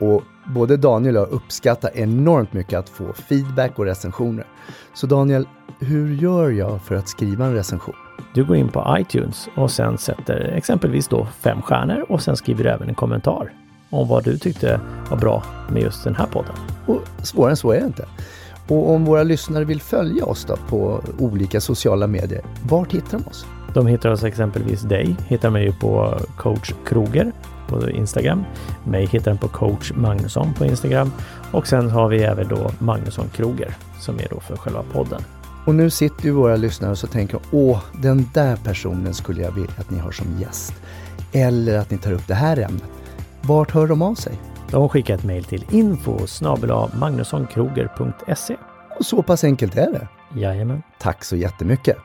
[0.00, 4.46] Och både Daniel och jag uppskattar enormt mycket att få feedback och recensioner.
[4.94, 5.48] Så Daniel,
[5.80, 7.94] hur gör jag för att skriva en recension?
[8.34, 12.64] Du går in på iTunes och sen sätter exempelvis då fem stjärnor och sen skriver
[12.64, 13.52] du även en kommentar
[13.90, 14.80] om vad du tyckte
[15.10, 16.54] var bra med just den här podden.
[16.86, 18.08] Och svårare än så är det inte.
[18.68, 23.26] Och om våra lyssnare vill följa oss då på olika sociala medier, vart hittar de
[23.26, 23.46] oss?
[23.74, 27.32] De hittar oss exempelvis dig, hittar mig på coach Kroger
[27.68, 28.44] på Instagram.
[28.84, 31.12] Mig hittar den på coach Magnusson på Instagram
[31.52, 35.22] och sen har vi även då Magnusson Kroger som är då för själva podden.
[35.66, 39.52] Och nu sitter ju våra lyssnare och så tänker åh, den där personen skulle jag
[39.52, 40.74] vilja att ni har som gäst.
[41.32, 42.84] Eller att ni tar upp det här ämnet.
[43.42, 44.38] Vart hör de av sig?
[44.70, 46.18] De skickar ett mejl till info
[46.94, 48.56] magnussonkroger.se.
[48.98, 50.08] Och så pass enkelt är det.
[50.40, 50.82] Jajamän.
[50.98, 51.96] Tack så jättemycket.